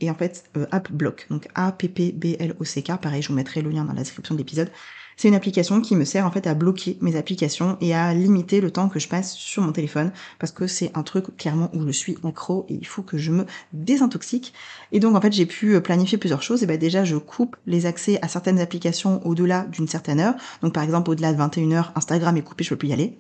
Et 0.00 0.10
en 0.10 0.14
fait, 0.14 0.44
App 0.72 0.92
Block, 0.92 1.26
donc 1.30 1.48
A-P-P-B-L-O-C-K, 1.54 3.00
pareil, 3.00 3.22
je 3.22 3.28
vous 3.28 3.34
mettrai 3.34 3.62
le 3.62 3.70
lien 3.70 3.84
dans 3.84 3.94
la 3.94 4.00
description 4.00 4.34
de 4.34 4.38
l'épisode. 4.38 4.70
C'est 5.18 5.28
une 5.28 5.35
application 5.35 5.80
qui 5.80 5.96
me 5.96 6.04
sert 6.04 6.26
en 6.26 6.30
fait 6.30 6.46
à 6.46 6.52
bloquer 6.52 6.99
mes 7.00 7.16
applications 7.16 7.78
et 7.80 7.94
à 7.94 8.12
limiter 8.12 8.61
le 8.61 8.70
temps 8.70 8.90
que 8.90 8.99
je 8.99 9.08
passe 9.08 9.35
sur 9.35 9.62
mon 9.62 9.73
téléphone 9.73 10.12
parce 10.38 10.52
que 10.52 10.66
c'est 10.66 10.90
un 10.94 11.02
truc 11.02 11.35
clairement 11.38 11.70
où 11.73 11.87
je 11.87 11.90
suis 11.90 12.18
accro 12.23 12.66
et 12.68 12.75
il 12.75 12.87
faut 12.87 13.00
que 13.00 13.16
je 13.16 13.32
me 13.32 13.46
désintoxique. 13.73 14.52
Et 14.92 15.00
donc 15.00 15.16
en 15.16 15.20
fait 15.23 15.32
j'ai 15.32 15.46
pu 15.46 15.75
euh, 15.75 15.80
planifier 15.80 16.18
plusieurs 16.18 16.42
choses. 16.42 16.62
Et 16.62 16.66
ben 16.66 16.76
déjà 16.76 17.02
je 17.04 17.16
coupe 17.16 17.56
les 17.66 17.87
accès 17.87 18.18
à 18.20 18.28
certaines 18.28 18.61
applications 18.61 19.26
au-delà 19.26 19.62
d'une 19.73 19.88
certaine 19.88 20.20
heure. 20.20 20.35
Donc 20.61 20.75
par 20.75 20.82
exemple 20.82 21.11
au-delà 21.11 21.32
de 21.32 21.38
21h, 21.40 21.92
Instagram 21.94 22.37
est 22.37 22.42
coupé, 22.42 22.62
je 22.62 22.70
peux 22.70 22.76
plus 22.76 22.88
y 22.88 22.92
aller. 22.92 23.16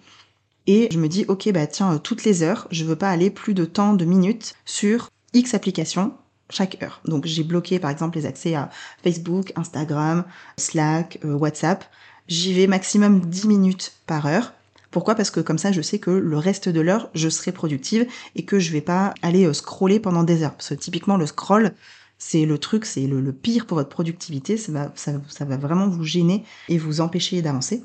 Et 0.66 0.88
je 0.92 0.98
me 0.98 1.08
dis 1.08 1.24
ok 1.28 1.50
bah 1.52 1.66
tiens 1.66 1.94
euh, 1.94 1.98
toutes 1.98 2.24
les 2.24 2.42
heures, 2.42 2.68
je 2.70 2.84
veux 2.84 2.96
pas 2.96 3.08
aller 3.08 3.30
plus 3.30 3.54
de 3.54 3.64
temps 3.64 3.94
de 3.94 4.04
minutes 4.04 4.54
sur 4.66 5.08
X 5.32 5.54
applications 5.54 6.12
chaque 6.50 6.82
heure. 6.82 7.00
Donc 7.04 7.26
j'ai 7.26 7.42
bloqué 7.42 7.78
par 7.78 7.90
exemple 7.90 8.18
les 8.18 8.26
accès 8.26 8.54
à 8.54 8.70
Facebook, 9.02 9.52
Instagram, 9.56 10.24
Slack, 10.56 11.18
euh, 11.24 11.34
WhatsApp. 11.34 11.84
J'y 12.28 12.52
vais 12.52 12.66
maximum 12.66 13.20
10 13.20 13.46
minutes 13.46 13.92
par 14.06 14.26
heure. 14.26 14.52
Pourquoi? 14.90 15.14
Parce 15.14 15.30
que 15.30 15.40
comme 15.40 15.58
ça, 15.58 15.72
je 15.72 15.82
sais 15.82 15.98
que 15.98 16.10
le 16.10 16.38
reste 16.38 16.68
de 16.68 16.80
l'heure, 16.80 17.10
je 17.14 17.28
serai 17.28 17.52
productive 17.52 18.06
et 18.34 18.44
que 18.44 18.58
je 18.58 18.72
vais 18.72 18.80
pas 18.80 19.12
aller 19.22 19.44
euh, 19.44 19.52
scroller 19.52 20.00
pendant 20.00 20.22
des 20.22 20.42
heures. 20.42 20.54
Parce 20.54 20.70
que 20.70 20.74
typiquement, 20.74 21.16
le 21.16 21.26
scroll, 21.26 21.74
c'est 22.18 22.46
le 22.46 22.58
truc, 22.58 22.86
c'est 22.86 23.06
le, 23.06 23.32
pire 23.32 23.66
pour 23.66 23.76
votre 23.76 23.90
productivité. 23.90 24.56
Ça 24.56 24.72
va, 24.72 24.92
ça, 24.94 25.44
va 25.44 25.56
vraiment 25.56 25.88
vous 25.88 26.04
gêner 26.04 26.44
et 26.68 26.78
vous 26.78 27.00
empêcher 27.00 27.42
d'avancer. 27.42 27.84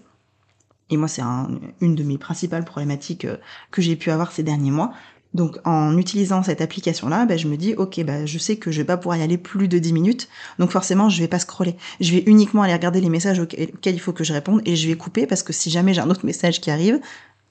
Et 0.89 0.97
moi, 0.97 1.07
c'est 1.07 1.21
une 1.81 1.95
de 1.95 2.03
mes 2.03 2.17
principales 2.17 2.65
problématiques 2.65 3.25
euh, 3.25 3.37
que 3.71 3.81
j'ai 3.81 3.95
pu 3.95 4.11
avoir 4.11 4.31
ces 4.31 4.43
derniers 4.43 4.71
mois. 4.71 4.93
Donc 5.33 5.57
en 5.63 5.97
utilisant 5.97 6.43
cette 6.43 6.61
application-là, 6.61 7.25
ben, 7.25 7.37
je 7.37 7.47
me 7.47 7.55
dis 7.55 7.73
ok, 7.75 8.03
ben, 8.03 8.25
je 8.25 8.37
sais 8.37 8.57
que 8.57 8.71
je 8.71 8.79
vais 8.79 8.85
pas 8.85 8.97
pouvoir 8.97 9.17
y 9.17 9.21
aller 9.21 9.37
plus 9.37 9.67
de 9.67 9.79
10 9.79 9.93
minutes, 9.93 10.29
donc 10.59 10.71
forcément 10.71 11.09
je 11.09 11.21
vais 11.21 11.27
pas 11.27 11.39
scroller. 11.39 11.75
Je 11.99 12.11
vais 12.11 12.23
uniquement 12.25 12.63
aller 12.63 12.73
regarder 12.73 13.01
les 13.01 13.09
messages 13.09 13.39
auxquels 13.39 13.95
il 13.95 13.99
faut 13.99 14.13
que 14.13 14.23
je 14.23 14.33
réponde 14.33 14.61
et 14.65 14.75
je 14.75 14.87
vais 14.87 14.95
couper 14.95 15.25
parce 15.25 15.43
que 15.43 15.53
si 15.53 15.69
jamais 15.69 15.93
j'ai 15.93 16.01
un 16.01 16.09
autre 16.09 16.25
message 16.25 16.59
qui 16.59 16.69
arrive, 16.69 16.99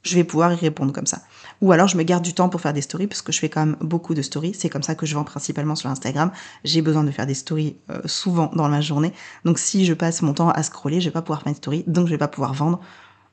je 0.03 0.15
vais 0.15 0.25
pouvoir 0.25 0.53
y 0.53 0.57
répondre 0.57 0.93
comme 0.93 1.07
ça. 1.07 1.23
Ou 1.61 1.73
alors 1.73 1.89
je 1.89 1.97
me 1.97 2.03
garde 2.03 2.23
du 2.23 2.33
temps 2.33 2.49
pour 2.49 2.61
faire 2.61 2.73
des 2.73 2.81
stories 2.81 3.07
parce 3.07 3.23
que 3.23 3.33
je 3.33 3.39
fais 3.39 3.49
quand 3.49 3.65
même 3.65 3.77
beaucoup 3.81 4.15
de 4.15 4.23
stories. 4.23 4.55
C'est 4.55 4.71
comme 4.71 4.83
ça 4.83 4.95
que 4.95 5.05
je 5.05 5.15
vends 5.15 5.25
principalement 5.25 5.75
sur 5.75 5.91
Instagram. 5.91 6.31
J'ai 6.65 6.81
besoin 6.81 7.05
de 7.05 7.11
faire 7.11 7.27
des 7.27 7.35
stories 7.35 7.77
euh, 7.91 8.01
souvent 8.07 8.51
dans 8.55 8.69
la 8.69 8.81
journée. 8.81 9.13
Donc 9.45 9.59
si 9.59 9.85
je 9.85 9.93
passe 9.93 10.23
mon 10.23 10.33
temps 10.33 10.49
à 10.51 10.63
scroller, 10.63 11.01
je 11.01 11.07
vais 11.07 11.13
pas 11.13 11.23
pouvoir 11.23 11.43
faire 11.43 11.51
une 11.51 11.57
story, 11.57 11.85
donc 11.87 12.07
je 12.07 12.13
vais 12.13 12.19
pas 12.19 12.29
pouvoir 12.29 12.55
vendre. 12.55 12.81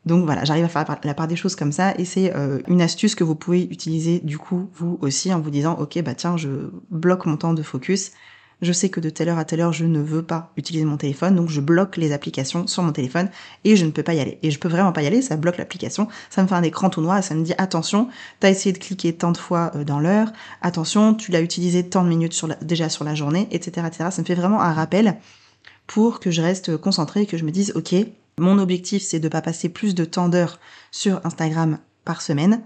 Donc 0.06 0.26
voilà, 0.26 0.46
j'arrive 0.46 0.64
à 0.64 0.70
faire 0.70 0.86
la 1.04 1.14
part 1.14 1.28
des 1.28 1.36
choses 1.36 1.56
comme 1.56 1.72
ça 1.72 1.94
et 1.98 2.06
c'est 2.06 2.34
euh, 2.36 2.60
une 2.68 2.82
astuce 2.82 3.14
que 3.14 3.26
vous 3.26 3.36
pouvez 3.36 3.64
utiliser 3.64 4.20
du 4.20 4.38
coup 4.38 4.70
vous 4.74 4.98
aussi 5.02 5.34
en 5.34 5.42
vous 5.42 5.50
disant 5.50 5.78
ok 5.80 6.02
bah 6.02 6.16
tiens 6.16 6.38
je 6.38 6.72
bloque 6.90 7.26
mon 7.26 7.38
temps 7.38 7.54
de 7.54 7.64
focus. 7.64 8.12
Je 8.60 8.72
sais 8.72 8.90
que 8.90 9.00
de 9.00 9.12
telle 9.12 9.30
heure 9.30 9.38
à 9.38 9.46
telle 9.46 9.62
heure 9.62 9.74
je 9.74 9.86
ne 9.86 10.00
veux 10.00 10.24
pas 10.24 10.52
utiliser 10.58 10.84
mon 10.86 10.98
téléphone 10.98 11.36
donc 11.36 11.50
je 11.50 11.62
bloque 11.62 11.98
les 11.98 12.12
applications 12.12 12.66
sur 12.66 12.82
mon 12.82 12.92
téléphone 12.92 13.30
et 13.66 13.76
je 13.76 13.86
ne 13.86 13.92
peux 13.92 14.02
pas 14.02 14.14
y 14.14 14.20
aller. 14.20 14.40
Et 14.42 14.50
je 14.50 14.58
peux 14.60 14.70
vraiment 14.70 14.94
pas 14.94 15.04
y 15.04 15.08
aller, 15.08 15.22
ça 15.22 15.36
bloque 15.36 15.58
l'application, 15.58 16.08
ça 16.30 16.42
me 16.42 16.48
fait 16.48 16.56
un 16.56 16.64
écran 16.64 16.90
tout 16.90 17.02
noir, 17.02 17.24
ça 17.24 17.36
me 17.36 17.44
dit 17.44 17.54
attention, 17.58 18.08
t'as 18.40 18.50
essayé 18.50 18.74
de 18.74 18.80
cliquer 18.80 19.14
tant 19.14 19.32
de 19.32 19.38
fois 19.38 19.72
euh, 19.76 19.84
dans 19.84 20.00
l'heure, 20.00 20.32
attention, 20.62 21.14
tu 21.14 21.32
l'as 21.32 21.42
utilisé 21.42 21.88
tant 21.88 22.04
de 22.04 22.10
minutes 22.10 22.46
déjà 22.62 22.90
sur 22.90 23.04
la 23.04 23.14
journée, 23.14 23.48
etc., 23.52 23.86
etc. 23.86 24.10
Ça 24.10 24.22
me 24.22 24.26
fait 24.26 24.36
vraiment 24.36 24.62
un 24.62 24.74
rappel 24.74 25.18
pour 25.88 26.20
que 26.20 26.32
je 26.32 26.42
reste 26.42 26.78
concentrée 26.78 27.22
et 27.22 27.26
que 27.26 27.38
je 27.38 27.46
me 27.46 27.52
dise 27.52 27.72
ok 27.76 27.96
mon 28.40 28.60
objectif, 28.60 29.02
c'est 29.02 29.20
de 29.20 29.30
pas 29.30 29.42
passer 29.42 29.68
plus 29.68 29.96
de 29.96 30.06
temps 30.06 30.30
d'heures 30.30 30.60
sur 30.92 31.26
Instagram 31.26 31.80
par 32.06 32.22
semaine. 32.22 32.62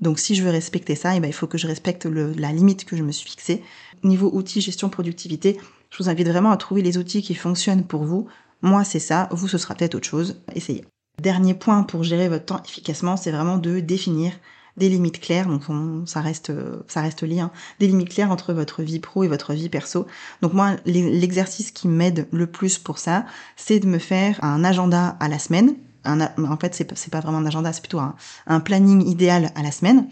Donc 0.00 0.20
si 0.20 0.36
je 0.36 0.44
veux 0.44 0.50
respecter 0.50 0.94
ça, 0.94 1.16
eh 1.16 1.20
ben, 1.20 1.26
il 1.26 1.32
faut 1.32 1.48
que 1.48 1.58
je 1.58 1.66
respecte 1.66 2.06
la 2.06 2.52
limite 2.52 2.84
que 2.84 2.96
je 2.96 3.02
me 3.02 3.10
suis 3.10 3.28
fixée. 3.28 3.64
Niveau 4.04 4.30
outils, 4.32 4.60
gestion, 4.60 4.88
productivité, 4.88 5.58
je 5.90 6.00
vous 6.00 6.08
invite 6.08 6.28
vraiment 6.28 6.52
à 6.52 6.56
trouver 6.56 6.82
les 6.82 6.98
outils 6.98 7.22
qui 7.22 7.34
fonctionnent 7.34 7.82
pour 7.82 8.04
vous. 8.04 8.28
Moi, 8.62 8.84
c'est 8.84 9.00
ça, 9.00 9.28
vous, 9.32 9.48
ce 9.48 9.58
sera 9.58 9.74
peut-être 9.74 9.96
autre 9.96 10.06
chose. 10.06 10.40
Essayez. 10.54 10.84
Dernier 11.20 11.54
point 11.54 11.82
pour 11.82 12.04
gérer 12.04 12.28
votre 12.28 12.44
temps 12.44 12.62
efficacement, 12.62 13.16
c'est 13.16 13.32
vraiment 13.32 13.58
de 13.58 13.80
définir 13.80 14.32
des 14.78 14.88
limites 14.88 15.20
claires, 15.20 15.48
donc 15.48 15.62
ça 16.06 16.20
reste 16.20 16.52
ça 16.86 17.02
reste 17.02 17.22
lié, 17.22 17.40
hein. 17.40 17.50
des 17.80 17.86
limites 17.86 18.10
claires 18.10 18.30
entre 18.30 18.52
votre 18.52 18.82
vie 18.82 19.00
pro 19.00 19.24
et 19.24 19.28
votre 19.28 19.52
vie 19.52 19.68
perso. 19.68 20.06
Donc 20.42 20.52
moi, 20.54 20.76
l'exercice 20.86 21.70
qui 21.70 21.88
m'aide 21.88 22.26
le 22.32 22.46
plus 22.46 22.78
pour 22.78 22.98
ça, 22.98 23.26
c'est 23.56 23.80
de 23.80 23.86
me 23.86 23.98
faire 23.98 24.42
un 24.42 24.64
agenda 24.64 25.16
à 25.20 25.28
la 25.28 25.38
semaine. 25.38 25.74
en 26.04 26.56
fait, 26.60 26.74
c'est 26.74 26.84
pas, 26.84 26.96
pas 27.10 27.20
vraiment 27.20 27.38
un 27.38 27.46
agenda, 27.46 27.72
c'est 27.72 27.82
plutôt 27.82 28.00
un, 28.00 28.60
planning 28.60 29.06
idéal 29.06 29.52
à 29.54 29.62
la 29.62 29.70
semaine 29.70 30.08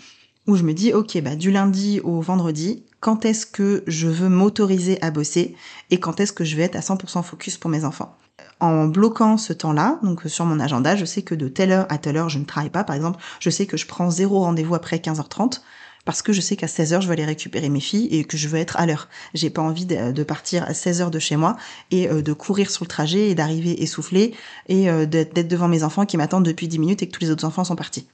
où 0.47 0.57
je 0.57 0.63
me 0.63 0.73
dis, 0.73 0.93
ok, 0.93 1.21
bah 1.23 1.35
du 1.35 1.51
lundi 1.51 2.01
au 2.01 2.21
vendredi, 2.21 2.85
quand 3.07 3.25
est-ce 3.25 3.47
que 3.47 3.85
je 3.87 4.09
veux 4.09 4.29
m'autoriser 4.29 5.01
à 5.01 5.13
bosser 5.13 5.55
et 5.91 6.01
quand 6.01 6.19
est-ce 6.19 6.33
que 6.33 6.43
je 6.43 6.57
vais 6.57 6.65
être 6.65 6.75
à 6.75 6.81
100% 6.81 7.23
focus 7.23 7.57
pour 7.57 7.71
mes 7.71 7.85
enfants 7.85 8.17
en 8.59 8.87
bloquant 8.87 9.37
ce 9.37 9.53
temps-là, 9.53 10.01
donc 10.03 10.23
sur 10.27 10.45
mon 10.45 10.59
agenda, 10.59 10.97
je 10.97 11.05
sais 11.05 11.23
que 11.23 11.37
de 11.37 11.47
telle 11.47 11.71
heure 11.71 11.87
à 11.89 11.99
telle 11.99 12.17
heure, 12.17 12.31
je 12.31 12.41
ne 12.41 12.45
travaille 12.45 12.71
pas. 12.71 12.83
Par 12.83 12.97
exemple, 12.97 13.23
je 13.39 13.49
sais 13.49 13.67
que 13.67 13.77
je 13.77 13.87
prends 13.87 14.11
zéro 14.11 14.41
rendez-vous 14.41 14.75
après 14.75 14.97
15h30 14.97 15.61
parce 16.05 16.21
que 16.21 16.33
je 16.33 16.41
sais 16.41 16.57
qu'à 16.57 16.67
16h, 16.67 17.01
je 17.01 17.07
vais 17.07 17.13
aller 17.13 17.25
récupérer 17.25 17.69
mes 17.69 17.79
filles 17.79 18.09
et 18.11 18.25
que 18.25 18.37
je 18.37 18.49
veux 18.49 18.59
être 18.59 18.77
à 18.77 18.87
l'heure. 18.87 19.09
J'ai 19.35 19.51
pas 19.51 19.63
envie 19.63 19.87
de, 19.87 20.23
partir 20.25 20.65
à 20.65 20.73
16h 20.73 21.11
de 21.11 21.19
chez 21.21 21.37
moi 21.37 21.57
et 21.93 22.09
euh, 22.09 22.23
de 22.23 22.33
courir 22.33 22.73
sur 22.73 22.85
le 22.85 22.89
trajet 22.89 23.31
et 23.31 23.37
d'arriver 23.37 23.85
essoufflé 23.85 24.35
et 24.69 24.91
euh, 24.91 25.07
d'être 25.07 25.47
devant 25.47 25.69
mes 25.69 25.85
enfants 25.85 26.07
qui 26.07 26.17
m'attendent 26.17 26.45
depuis 26.45 26.67
10 26.67 26.81
minutes 26.81 27.03
et 27.03 27.07
que 27.07 27.13
tous 27.13 27.23
les 27.23 27.31
autres 27.31 27.45
enfants 27.45 27.63
sont 27.63 27.77
partis. 27.77 28.09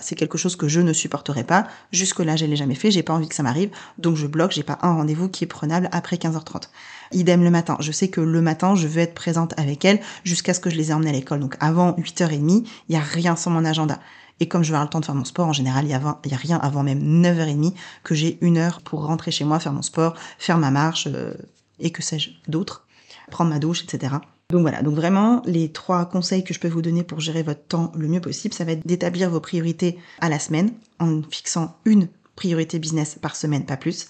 C'est 0.00 0.14
quelque 0.14 0.38
chose 0.38 0.56
que 0.56 0.68
je 0.68 0.80
ne 0.80 0.92
supporterai 0.92 1.44
pas. 1.44 1.66
Jusque 1.92 2.20
là, 2.20 2.36
je 2.36 2.46
l'ai 2.46 2.56
jamais 2.56 2.74
fait, 2.74 2.90
j'ai 2.90 3.02
pas 3.02 3.12
envie 3.12 3.28
que 3.28 3.34
ça 3.34 3.42
m'arrive, 3.42 3.70
donc 3.98 4.16
je 4.16 4.26
bloque, 4.26 4.52
j'ai 4.52 4.62
pas 4.62 4.78
un 4.82 4.94
rendez-vous 4.94 5.28
qui 5.28 5.44
est 5.44 5.46
prenable 5.46 5.88
après 5.92 6.16
15h30. 6.16 6.68
Idem 7.12 7.42
le 7.42 7.50
matin. 7.50 7.76
Je 7.80 7.90
sais 7.90 8.08
que 8.08 8.20
le 8.20 8.40
matin, 8.40 8.74
je 8.74 8.86
veux 8.86 9.00
être 9.00 9.14
présente 9.14 9.58
avec 9.58 9.84
elles 9.84 10.00
jusqu'à 10.24 10.54
ce 10.54 10.60
que 10.60 10.70
je 10.70 10.76
les 10.76 10.90
ai 10.90 10.94
emmenées 10.94 11.10
à 11.10 11.14
l'école. 11.14 11.40
Donc 11.40 11.56
avant 11.60 11.92
8h30, 11.92 12.66
il 12.88 12.94
y 12.94 12.96
a 12.96 13.00
rien 13.00 13.36
sur 13.36 13.50
mon 13.50 13.64
agenda. 13.64 13.98
Et 14.38 14.48
comme 14.48 14.62
je 14.62 14.70
vais 14.70 14.76
avoir 14.76 14.86
le 14.86 14.90
temps 14.90 15.00
de 15.00 15.04
faire 15.04 15.14
mon 15.14 15.24
sport, 15.24 15.48
en 15.48 15.52
général, 15.52 15.84
il 15.84 15.90
y 15.90 15.94
a, 15.94 16.18
y 16.24 16.34
a 16.34 16.36
rien 16.36 16.58
avant 16.58 16.82
même 16.82 17.22
9h30 17.22 17.74
que 18.04 18.14
j'ai 18.14 18.38
une 18.40 18.56
heure 18.56 18.80
pour 18.80 19.04
rentrer 19.04 19.30
chez 19.30 19.44
moi, 19.44 19.60
faire 19.60 19.72
mon 19.72 19.82
sport, 19.82 20.14
faire 20.38 20.56
ma 20.56 20.70
marche, 20.70 21.08
euh, 21.08 21.34
et 21.78 21.90
que 21.90 22.02
sais-je 22.02 22.30
d'autre, 22.48 22.86
prendre 23.30 23.50
ma 23.50 23.58
douche, 23.58 23.84
etc. 23.84 24.14
Donc 24.50 24.62
voilà, 24.62 24.82
donc 24.82 24.94
vraiment, 24.94 25.42
les 25.46 25.70
trois 25.70 26.06
conseils 26.06 26.42
que 26.42 26.52
je 26.52 26.58
peux 26.58 26.68
vous 26.68 26.82
donner 26.82 27.04
pour 27.04 27.20
gérer 27.20 27.44
votre 27.44 27.62
temps 27.62 27.92
le 27.96 28.08
mieux 28.08 28.20
possible, 28.20 28.52
ça 28.52 28.64
va 28.64 28.72
être 28.72 28.86
d'établir 28.86 29.30
vos 29.30 29.40
priorités 29.40 29.98
à 30.20 30.28
la 30.28 30.40
semaine 30.40 30.72
en 30.98 31.22
fixant 31.22 31.76
une 31.84 32.08
priorité 32.34 32.78
business 32.78 33.16
par 33.20 33.36
semaine, 33.36 33.64
pas 33.64 33.76
plus 33.76 34.08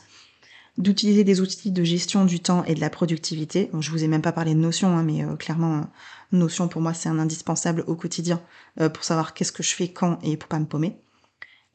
d'utiliser 0.78 1.24
des 1.24 1.40
outils 1.40 1.72
de 1.72 1.84
gestion 1.84 2.24
du 2.24 2.40
temps 2.40 2.64
et 2.64 2.74
de 2.74 2.80
la 2.80 2.88
productivité. 2.88 3.70
Je 3.78 3.90
vous 3.90 4.02
ai 4.02 4.08
même 4.08 4.22
pas 4.22 4.32
parlé 4.32 4.54
de 4.54 4.60
Notion, 4.60 4.96
hein, 4.96 5.02
mais 5.02 5.22
euh, 5.24 5.36
clairement, 5.36 5.90
Notion 6.32 6.68
pour 6.68 6.80
moi 6.80 6.94
c'est 6.94 7.08
un 7.08 7.18
indispensable 7.18 7.84
au 7.86 7.96
quotidien 7.96 8.40
euh, 8.80 8.88
pour 8.88 9.04
savoir 9.04 9.34
qu'est-ce 9.34 9.52
que 9.52 9.62
je 9.62 9.74
fais 9.74 9.88
quand 9.88 10.18
et 10.22 10.36
pour 10.36 10.48
pas 10.48 10.58
me 10.58 10.64
paumer 10.64 10.96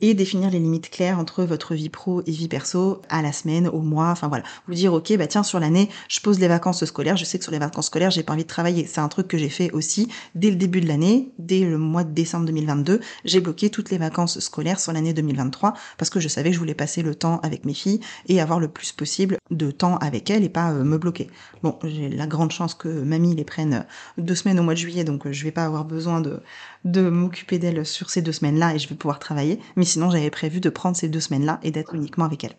et 0.01 0.13
définir 0.13 0.49
les 0.51 0.59
limites 0.59 0.89
claires 0.89 1.19
entre 1.19 1.43
votre 1.43 1.73
vie 1.73 1.89
pro 1.89 2.21
et 2.25 2.31
vie 2.31 2.47
perso 2.47 3.01
à 3.09 3.21
la 3.21 3.31
semaine, 3.31 3.67
au 3.67 3.79
mois, 3.79 4.09
enfin 4.09 4.27
voilà. 4.27 4.43
Vous 4.67 4.73
dire 4.73 4.93
ok 4.93 5.15
bah 5.17 5.27
tiens 5.27 5.43
sur 5.43 5.59
l'année 5.59 5.89
je 6.09 6.19
pose 6.19 6.39
les 6.39 6.47
vacances 6.47 6.83
scolaires, 6.85 7.17
je 7.17 7.25
sais 7.25 7.37
que 7.37 7.43
sur 7.43 7.53
les 7.53 7.59
vacances 7.59 7.87
scolaires 7.87 8.11
j'ai 8.11 8.23
pas 8.23 8.33
envie 8.33 8.43
de 8.43 8.47
travailler. 8.47 8.85
C'est 8.87 8.99
un 8.99 9.07
truc 9.07 9.27
que 9.27 9.37
j'ai 9.37 9.49
fait 9.49 9.71
aussi 9.71 10.09
dès 10.35 10.49
le 10.49 10.57
début 10.57 10.81
de 10.81 10.87
l'année, 10.87 11.31
dès 11.39 11.61
le 11.61 11.77
mois 11.77 12.03
de 12.03 12.11
décembre 12.11 12.45
2022, 12.45 12.99
j'ai 13.23 13.39
bloqué 13.39 13.69
toutes 13.69 13.89
les 13.89 13.97
vacances 13.97 14.39
scolaires 14.39 14.79
sur 14.79 14.91
l'année 14.91 15.13
2023 15.13 15.73
parce 15.97 16.09
que 16.09 16.19
je 16.19 16.27
savais 16.27 16.49
que 16.49 16.55
je 16.55 16.59
voulais 16.59 16.73
passer 16.73 17.01
le 17.01 17.15
temps 17.15 17.39
avec 17.41 17.65
mes 17.65 17.73
filles 17.73 18.01
et 18.27 18.41
avoir 18.41 18.59
le 18.59 18.67
plus 18.67 18.91
possible 18.91 19.37
de 19.49 19.71
temps 19.71 19.97
avec 19.97 20.29
elles 20.29 20.43
et 20.43 20.49
pas 20.49 20.71
euh, 20.71 20.83
me 20.83 20.97
bloquer. 20.97 21.29
Bon 21.63 21.79
j'ai 21.83 22.09
la 22.09 22.27
grande 22.27 22.51
chance 22.51 22.73
que 22.73 22.89
mamie 22.89 23.35
les 23.35 23.45
prenne 23.45 23.85
deux 24.17 24.35
semaines 24.35 24.59
au 24.59 24.63
mois 24.63 24.73
de 24.73 24.79
juillet 24.79 25.03
donc 25.03 25.25
euh, 25.25 25.31
je 25.31 25.43
vais 25.43 25.51
pas 25.51 25.63
avoir 25.63 25.85
besoin 25.85 26.19
de 26.19 26.41
de 26.85 27.09
m'occuper 27.09 27.57
d'elle 27.57 27.85
sur 27.85 28.09
ces 28.09 28.21
deux 28.21 28.31
semaines-là 28.31 28.75
et 28.75 28.79
je 28.79 28.87
vais 28.87 28.95
pouvoir 28.95 29.19
travailler. 29.19 29.59
Sinon, 29.85 30.09
j'avais 30.09 30.29
prévu 30.29 30.59
de 30.59 30.69
prendre 30.69 30.97
ces 30.97 31.09
deux 31.09 31.19
semaines-là 31.19 31.59
et 31.63 31.71
d'être 31.71 31.95
uniquement 31.95 32.25
avec 32.25 32.43
elle. 32.43 32.55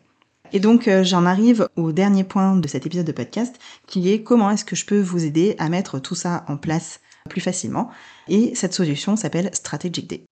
Et 0.52 0.60
donc, 0.60 0.88
euh, 0.88 1.02
j'en 1.02 1.26
arrive 1.26 1.68
au 1.76 1.92
dernier 1.92 2.24
point 2.24 2.56
de 2.56 2.68
cet 2.68 2.86
épisode 2.86 3.06
de 3.06 3.12
podcast, 3.12 3.56
qui 3.86 4.12
est 4.12 4.22
comment 4.22 4.50
est-ce 4.50 4.64
que 4.64 4.76
je 4.76 4.86
peux 4.86 5.00
vous 5.00 5.24
aider 5.24 5.56
à 5.58 5.68
mettre 5.68 5.98
tout 5.98 6.14
ça 6.14 6.44
en 6.48 6.56
place 6.56 7.00
plus 7.28 7.40
facilement. 7.40 7.90
Et 8.28 8.54
cette 8.54 8.74
solution 8.74 9.16
s'appelle 9.16 9.50
Strategic 9.52 10.06
Day. 10.06 10.24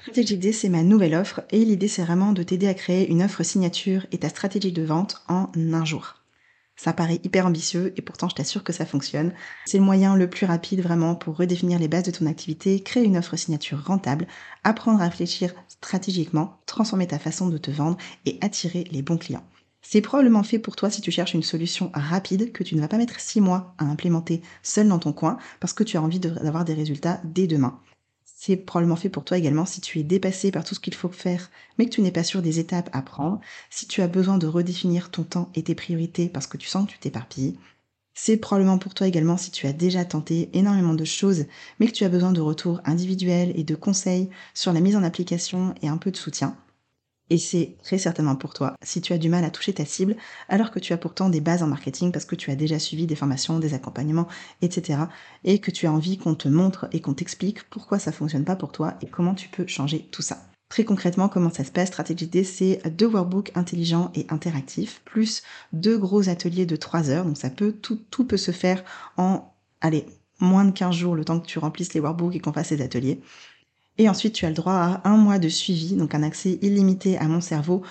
Strategic 0.00 0.40
Day, 0.40 0.52
c'est 0.52 0.68
ma 0.68 0.82
nouvelle 0.82 1.14
offre 1.14 1.42
et 1.50 1.64
l'idée, 1.64 1.88
c'est 1.88 2.02
vraiment 2.02 2.32
de 2.32 2.42
t'aider 2.42 2.66
à 2.66 2.74
créer 2.74 3.08
une 3.10 3.22
offre 3.22 3.42
signature 3.42 4.06
et 4.10 4.18
ta 4.18 4.28
stratégie 4.28 4.72
de 4.72 4.82
vente 4.82 5.22
en 5.28 5.50
un 5.56 5.84
jour. 5.84 6.21
Ça 6.82 6.92
paraît 6.92 7.20
hyper 7.22 7.46
ambitieux 7.46 7.92
et 7.96 8.02
pourtant 8.02 8.28
je 8.28 8.34
t'assure 8.34 8.64
que 8.64 8.72
ça 8.72 8.84
fonctionne. 8.84 9.32
C'est 9.66 9.78
le 9.78 9.84
moyen 9.84 10.16
le 10.16 10.28
plus 10.28 10.46
rapide 10.46 10.80
vraiment 10.80 11.14
pour 11.14 11.36
redéfinir 11.36 11.78
les 11.78 11.86
bases 11.86 12.02
de 12.02 12.10
ton 12.10 12.26
activité, 12.26 12.82
créer 12.82 13.04
une 13.04 13.16
offre 13.16 13.36
signature 13.36 13.84
rentable, 13.84 14.26
apprendre 14.64 15.00
à 15.00 15.04
réfléchir 15.04 15.54
stratégiquement, 15.68 16.58
transformer 16.66 17.06
ta 17.06 17.20
façon 17.20 17.46
de 17.46 17.56
te 17.56 17.70
vendre 17.70 17.98
et 18.26 18.36
attirer 18.40 18.82
les 18.90 19.00
bons 19.00 19.16
clients. 19.16 19.44
C'est 19.80 20.00
probablement 20.00 20.42
fait 20.42 20.58
pour 20.58 20.74
toi 20.74 20.90
si 20.90 21.00
tu 21.00 21.12
cherches 21.12 21.34
une 21.34 21.44
solution 21.44 21.92
rapide 21.94 22.50
que 22.50 22.64
tu 22.64 22.74
ne 22.74 22.80
vas 22.80 22.88
pas 22.88 22.98
mettre 22.98 23.20
six 23.20 23.40
mois 23.40 23.76
à 23.78 23.84
implémenter 23.84 24.42
seul 24.64 24.88
dans 24.88 24.98
ton 24.98 25.12
coin 25.12 25.36
parce 25.60 25.74
que 25.74 25.84
tu 25.84 25.96
as 25.96 26.02
envie 26.02 26.18
d'avoir 26.18 26.64
des 26.64 26.74
résultats 26.74 27.20
dès 27.22 27.46
demain. 27.46 27.78
C'est 28.44 28.56
probablement 28.56 28.96
fait 28.96 29.08
pour 29.08 29.24
toi 29.24 29.38
également 29.38 29.64
si 29.66 29.80
tu 29.80 30.00
es 30.00 30.02
dépassé 30.02 30.50
par 30.50 30.64
tout 30.64 30.74
ce 30.74 30.80
qu'il 30.80 30.94
faut 30.96 31.08
faire, 31.08 31.48
mais 31.78 31.84
que 31.84 31.90
tu 31.90 32.00
n'es 32.00 32.10
pas 32.10 32.24
sûr 32.24 32.42
des 32.42 32.58
étapes 32.58 32.90
à 32.92 33.00
prendre, 33.00 33.40
si 33.70 33.86
tu 33.86 34.02
as 34.02 34.08
besoin 34.08 34.36
de 34.36 34.48
redéfinir 34.48 35.12
ton 35.12 35.22
temps 35.22 35.48
et 35.54 35.62
tes 35.62 35.76
priorités 35.76 36.28
parce 36.28 36.48
que 36.48 36.56
tu 36.56 36.66
sens 36.66 36.84
que 36.88 36.90
tu 36.90 36.98
t'éparpilles. 36.98 37.56
C'est 38.14 38.36
probablement 38.38 38.78
pour 38.78 38.94
toi 38.94 39.06
également 39.06 39.36
si 39.36 39.52
tu 39.52 39.68
as 39.68 39.72
déjà 39.72 40.04
tenté 40.04 40.50
énormément 40.54 40.94
de 40.94 41.04
choses, 41.04 41.44
mais 41.78 41.86
que 41.86 41.92
tu 41.92 42.02
as 42.02 42.08
besoin 42.08 42.32
de 42.32 42.40
retours 42.40 42.80
individuels 42.84 43.52
et 43.54 43.62
de 43.62 43.76
conseils 43.76 44.28
sur 44.54 44.72
la 44.72 44.80
mise 44.80 44.96
en 44.96 45.04
application 45.04 45.76
et 45.80 45.86
un 45.86 45.96
peu 45.96 46.10
de 46.10 46.16
soutien. 46.16 46.56
Et 47.32 47.38
c'est 47.38 47.78
très 47.82 47.96
certainement 47.96 48.36
pour 48.36 48.52
toi 48.52 48.74
si 48.84 49.00
tu 49.00 49.14
as 49.14 49.18
du 49.18 49.30
mal 49.30 49.42
à 49.42 49.50
toucher 49.50 49.72
ta 49.72 49.86
cible 49.86 50.16
alors 50.50 50.70
que 50.70 50.78
tu 50.78 50.92
as 50.92 50.98
pourtant 50.98 51.30
des 51.30 51.40
bases 51.40 51.62
en 51.62 51.66
marketing 51.66 52.12
parce 52.12 52.26
que 52.26 52.34
tu 52.34 52.50
as 52.50 52.56
déjà 52.56 52.78
suivi 52.78 53.06
des 53.06 53.16
formations, 53.16 53.58
des 53.58 53.72
accompagnements, 53.72 54.28
etc. 54.60 55.04
Et 55.42 55.58
que 55.58 55.70
tu 55.70 55.86
as 55.86 55.92
envie 55.92 56.18
qu'on 56.18 56.34
te 56.34 56.48
montre 56.48 56.88
et 56.92 57.00
qu'on 57.00 57.14
t'explique 57.14 57.62
pourquoi 57.70 57.98
ça 57.98 58.12
fonctionne 58.12 58.44
pas 58.44 58.54
pour 58.54 58.70
toi 58.70 58.98
et 59.00 59.06
comment 59.06 59.34
tu 59.34 59.48
peux 59.48 59.66
changer 59.66 60.06
tout 60.10 60.20
ça. 60.20 60.42
Très 60.68 60.84
concrètement, 60.84 61.30
comment 61.30 61.48
ça 61.48 61.64
se 61.64 61.72
passe? 61.72 61.88
Stratégie 61.88 62.26
D, 62.26 62.44
c'est 62.44 62.82
deux 62.90 63.06
workbooks 63.06 63.52
intelligents 63.54 64.12
et 64.14 64.26
interactifs, 64.28 65.00
plus 65.06 65.42
deux 65.72 65.96
gros 65.96 66.28
ateliers 66.28 66.66
de 66.66 66.76
3 66.76 67.08
heures. 67.08 67.24
Donc 67.24 67.38
ça 67.38 67.48
peut, 67.48 67.72
tout, 67.72 68.26
peut 68.26 68.36
se 68.36 68.50
faire 68.50 68.84
en, 69.16 69.54
allez, 69.80 70.04
moins 70.38 70.66
de 70.66 70.72
15 70.72 70.94
jours, 70.94 71.14
le 71.14 71.24
temps 71.24 71.40
que 71.40 71.46
tu 71.46 71.58
remplisses 71.58 71.94
les 71.94 72.00
workbooks 72.00 72.36
et 72.36 72.40
qu'on 72.40 72.52
fasse 72.52 72.72
les 72.72 72.82
ateliers. 72.82 73.22
Et 73.98 74.08
ensuite, 74.08 74.34
tu 74.34 74.46
as 74.46 74.48
le 74.48 74.54
droit 74.54 74.72
à 74.72 75.08
un 75.08 75.16
mois 75.16 75.38
de 75.38 75.48
suivi, 75.48 75.94
donc 75.94 76.14
un 76.14 76.22
accès 76.22 76.58
illimité 76.62 77.18
à 77.18 77.28
mon 77.28 77.40
cerveau 77.40 77.82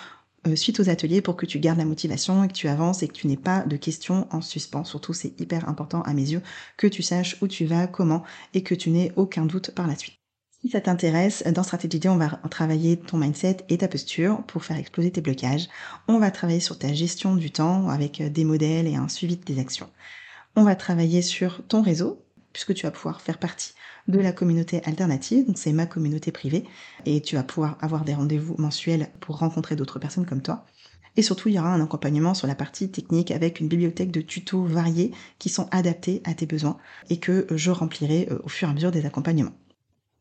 euh, 0.47 0.55
suite 0.55 0.79
aux 0.79 0.89
ateliers 0.89 1.21
pour 1.21 1.35
que 1.35 1.45
tu 1.45 1.59
gardes 1.59 1.77
la 1.77 1.85
motivation 1.85 2.43
et 2.43 2.47
que 2.47 2.53
tu 2.53 2.67
avances 2.67 3.03
et 3.03 3.07
que 3.07 3.13
tu 3.13 3.27
n'aies 3.27 3.37
pas 3.37 3.61
de 3.61 3.75
questions 3.77 4.27
en 4.31 4.41
suspens. 4.41 4.83
Surtout, 4.83 5.13
c'est 5.13 5.39
hyper 5.39 5.69
important 5.69 6.01
à 6.01 6.13
mes 6.13 6.31
yeux 6.31 6.41
que 6.77 6.87
tu 6.87 7.03
saches 7.03 7.37
où 7.41 7.47
tu 7.47 7.65
vas, 7.65 7.85
comment 7.85 8.23
et 8.55 8.63
que 8.63 8.73
tu 8.73 8.89
n'aies 8.89 9.11
aucun 9.15 9.45
doute 9.45 9.71
par 9.71 9.85
la 9.85 9.95
suite. 9.95 10.15
Si 10.59 10.69
ça 10.69 10.81
t'intéresse, 10.81 11.43
dans 11.43 11.63
Stratégie 11.63 11.99
D, 11.99 12.09
on 12.09 12.17
va 12.17 12.39
travailler 12.49 12.97
ton 12.97 13.17
mindset 13.17 13.57
et 13.69 13.79
ta 13.79 13.87
posture 13.87 14.43
pour 14.43 14.63
faire 14.63 14.77
exploser 14.77 15.11
tes 15.11 15.21
blocages. 15.21 15.67
On 16.07 16.19
va 16.19 16.29
travailler 16.29 16.59
sur 16.59 16.77
ta 16.77 16.93
gestion 16.93 17.35
du 17.35 17.51
temps 17.51 17.89
avec 17.89 18.21
des 18.21 18.43
modèles 18.43 18.87
et 18.87 18.95
un 18.95 19.07
suivi 19.07 19.37
de 19.37 19.43
tes 19.43 19.59
actions. 19.59 19.89
On 20.55 20.63
va 20.63 20.75
travailler 20.75 21.21
sur 21.21 21.65
ton 21.67 21.81
réseau, 21.81 22.23
puisque 22.53 22.73
tu 22.73 22.85
vas 22.85 22.91
pouvoir 22.91 23.21
faire 23.21 23.37
partie 23.37 23.73
de 24.07 24.19
la 24.19 24.31
communauté 24.31 24.81
alternative, 24.85 25.47
donc 25.47 25.57
c'est 25.57 25.73
ma 25.73 25.85
communauté 25.85 26.31
privée, 26.31 26.65
et 27.05 27.21
tu 27.21 27.35
vas 27.35 27.43
pouvoir 27.43 27.77
avoir 27.81 28.03
des 28.03 28.13
rendez-vous 28.13 28.55
mensuels 28.57 29.09
pour 29.19 29.37
rencontrer 29.37 29.75
d'autres 29.75 29.99
personnes 29.99 30.25
comme 30.25 30.41
toi. 30.41 30.65
Et 31.17 31.21
surtout, 31.21 31.49
il 31.49 31.55
y 31.55 31.59
aura 31.59 31.73
un 31.73 31.83
accompagnement 31.83 32.33
sur 32.33 32.47
la 32.47 32.55
partie 32.55 32.89
technique 32.89 33.31
avec 33.31 33.59
une 33.59 33.67
bibliothèque 33.67 34.11
de 34.11 34.21
tutos 34.21 34.63
variés 34.63 35.11
qui 35.39 35.49
sont 35.49 35.67
adaptés 35.71 36.21
à 36.23 36.33
tes 36.33 36.45
besoins 36.45 36.77
et 37.09 37.17
que 37.17 37.47
je 37.51 37.71
remplirai 37.71 38.29
euh, 38.31 38.39
au 38.43 38.49
fur 38.49 38.67
et 38.67 38.71
à 38.71 38.73
mesure 38.73 38.91
des 38.91 39.05
accompagnements. 39.05 39.51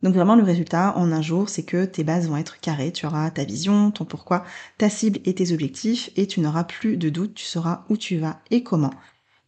Donc 0.02 0.14
vraiment 0.14 0.34
le 0.34 0.42
résultat 0.42 0.96
en 0.96 1.12
un 1.12 1.20
jour, 1.20 1.48
c'est 1.48 1.62
que 1.62 1.84
tes 1.84 2.04
bases 2.04 2.26
vont 2.26 2.38
être 2.38 2.58
carrées, 2.58 2.90
tu 2.90 3.04
auras 3.04 3.30
ta 3.30 3.44
vision, 3.44 3.90
ton 3.90 4.06
pourquoi, 4.06 4.44
ta 4.78 4.88
cible 4.88 5.20
et 5.26 5.34
tes 5.34 5.52
objectifs 5.52 6.10
et 6.16 6.26
tu 6.26 6.40
n'auras 6.40 6.64
plus 6.64 6.96
de 6.96 7.10
doute, 7.10 7.34
tu 7.34 7.44
sauras 7.44 7.84
où 7.90 7.98
tu 7.98 8.16
vas 8.16 8.40
et 8.50 8.62
comment 8.62 8.94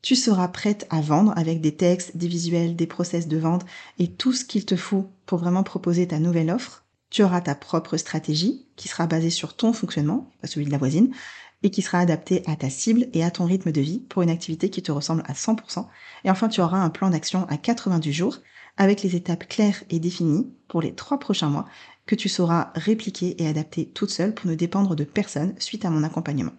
tu 0.02 0.16
seras 0.16 0.48
prête 0.48 0.86
à 0.90 1.00
vendre 1.00 1.32
avec 1.36 1.60
des 1.60 1.76
textes, 1.76 2.16
des 2.16 2.26
visuels, 2.26 2.74
des 2.74 2.88
process 2.88 3.28
de 3.28 3.38
vente 3.38 3.64
et 3.98 4.08
tout 4.08 4.32
ce 4.32 4.44
qu'il 4.44 4.66
te 4.66 4.76
faut 4.76 5.08
pour 5.26 5.38
vraiment 5.38 5.62
proposer 5.62 6.08
ta 6.08 6.18
nouvelle 6.18 6.50
offre. 6.50 6.84
Tu 7.08 7.22
auras 7.22 7.40
ta 7.40 7.54
propre 7.54 7.96
stratégie 7.96 8.66
qui 8.74 8.88
sera 8.88 9.06
basée 9.06 9.30
sur 9.30 9.54
ton 9.54 9.72
fonctionnement, 9.72 10.30
pas 10.40 10.48
celui 10.48 10.66
de 10.66 10.72
la 10.72 10.78
voisine, 10.78 11.14
et 11.62 11.70
qui 11.70 11.82
sera 11.82 11.98
adaptée 11.98 12.42
à 12.46 12.56
ta 12.56 12.68
cible 12.68 13.06
et 13.12 13.22
à 13.22 13.30
ton 13.30 13.44
rythme 13.44 13.70
de 13.70 13.80
vie 13.80 14.00
pour 14.00 14.22
une 14.22 14.30
activité 14.30 14.70
qui 14.70 14.82
te 14.82 14.90
ressemble 14.90 15.22
à 15.26 15.34
100%. 15.34 15.86
Et 16.24 16.30
enfin, 16.30 16.48
tu 16.48 16.60
auras 16.60 16.78
un 16.78 16.90
plan 16.90 17.10
d'action 17.10 17.46
à 17.48 17.56
90 17.56 18.12
jours 18.12 18.38
avec 18.76 19.02
les 19.02 19.14
étapes 19.14 19.46
claires 19.46 19.84
et 19.90 20.00
définies 20.00 20.52
pour 20.66 20.82
les 20.82 20.94
trois 20.94 21.18
prochains 21.18 21.50
mois 21.50 21.66
que 22.06 22.14
tu 22.16 22.28
sauras 22.28 22.72
répliquer 22.74 23.40
et 23.40 23.46
adapter 23.46 23.86
toute 23.86 24.10
seule 24.10 24.34
pour 24.34 24.50
ne 24.50 24.56
dépendre 24.56 24.96
de 24.96 25.04
personne 25.04 25.54
suite 25.60 25.84
à 25.84 25.90
mon 25.90 26.02
accompagnement. 26.02 26.52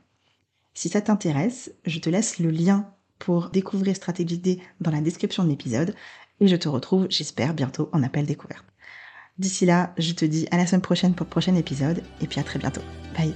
Si 0.73 0.87
ça 0.87 1.01
t'intéresse, 1.01 1.73
je 1.85 1.99
te 1.99 2.09
laisse 2.09 2.39
le 2.39 2.49
lien 2.49 2.93
pour 3.23 3.49
découvrir 3.51 3.95
Stratégie 3.95 4.37
D 4.37 4.59
dans 4.81 4.91
la 4.91 4.99
description 4.99 5.45
de 5.45 5.49
l'épisode. 5.49 5.95
Et 6.41 6.49
je 6.49 6.57
te 6.57 6.67
retrouve, 6.67 7.07
j'espère, 7.09 7.53
bientôt 7.53 7.89
en 7.93 8.03
appel 8.03 8.25
découverte. 8.25 8.65
D'ici 9.37 9.65
là, 9.65 9.93
je 9.97 10.11
te 10.11 10.25
dis 10.25 10.45
à 10.51 10.57
la 10.57 10.67
semaine 10.67 10.81
prochaine 10.81 11.15
pour 11.15 11.25
le 11.25 11.29
prochain 11.29 11.55
épisode. 11.55 12.03
Et 12.19 12.27
puis 12.27 12.41
à 12.41 12.43
très 12.43 12.59
bientôt. 12.59 12.81
Bye 13.15 13.33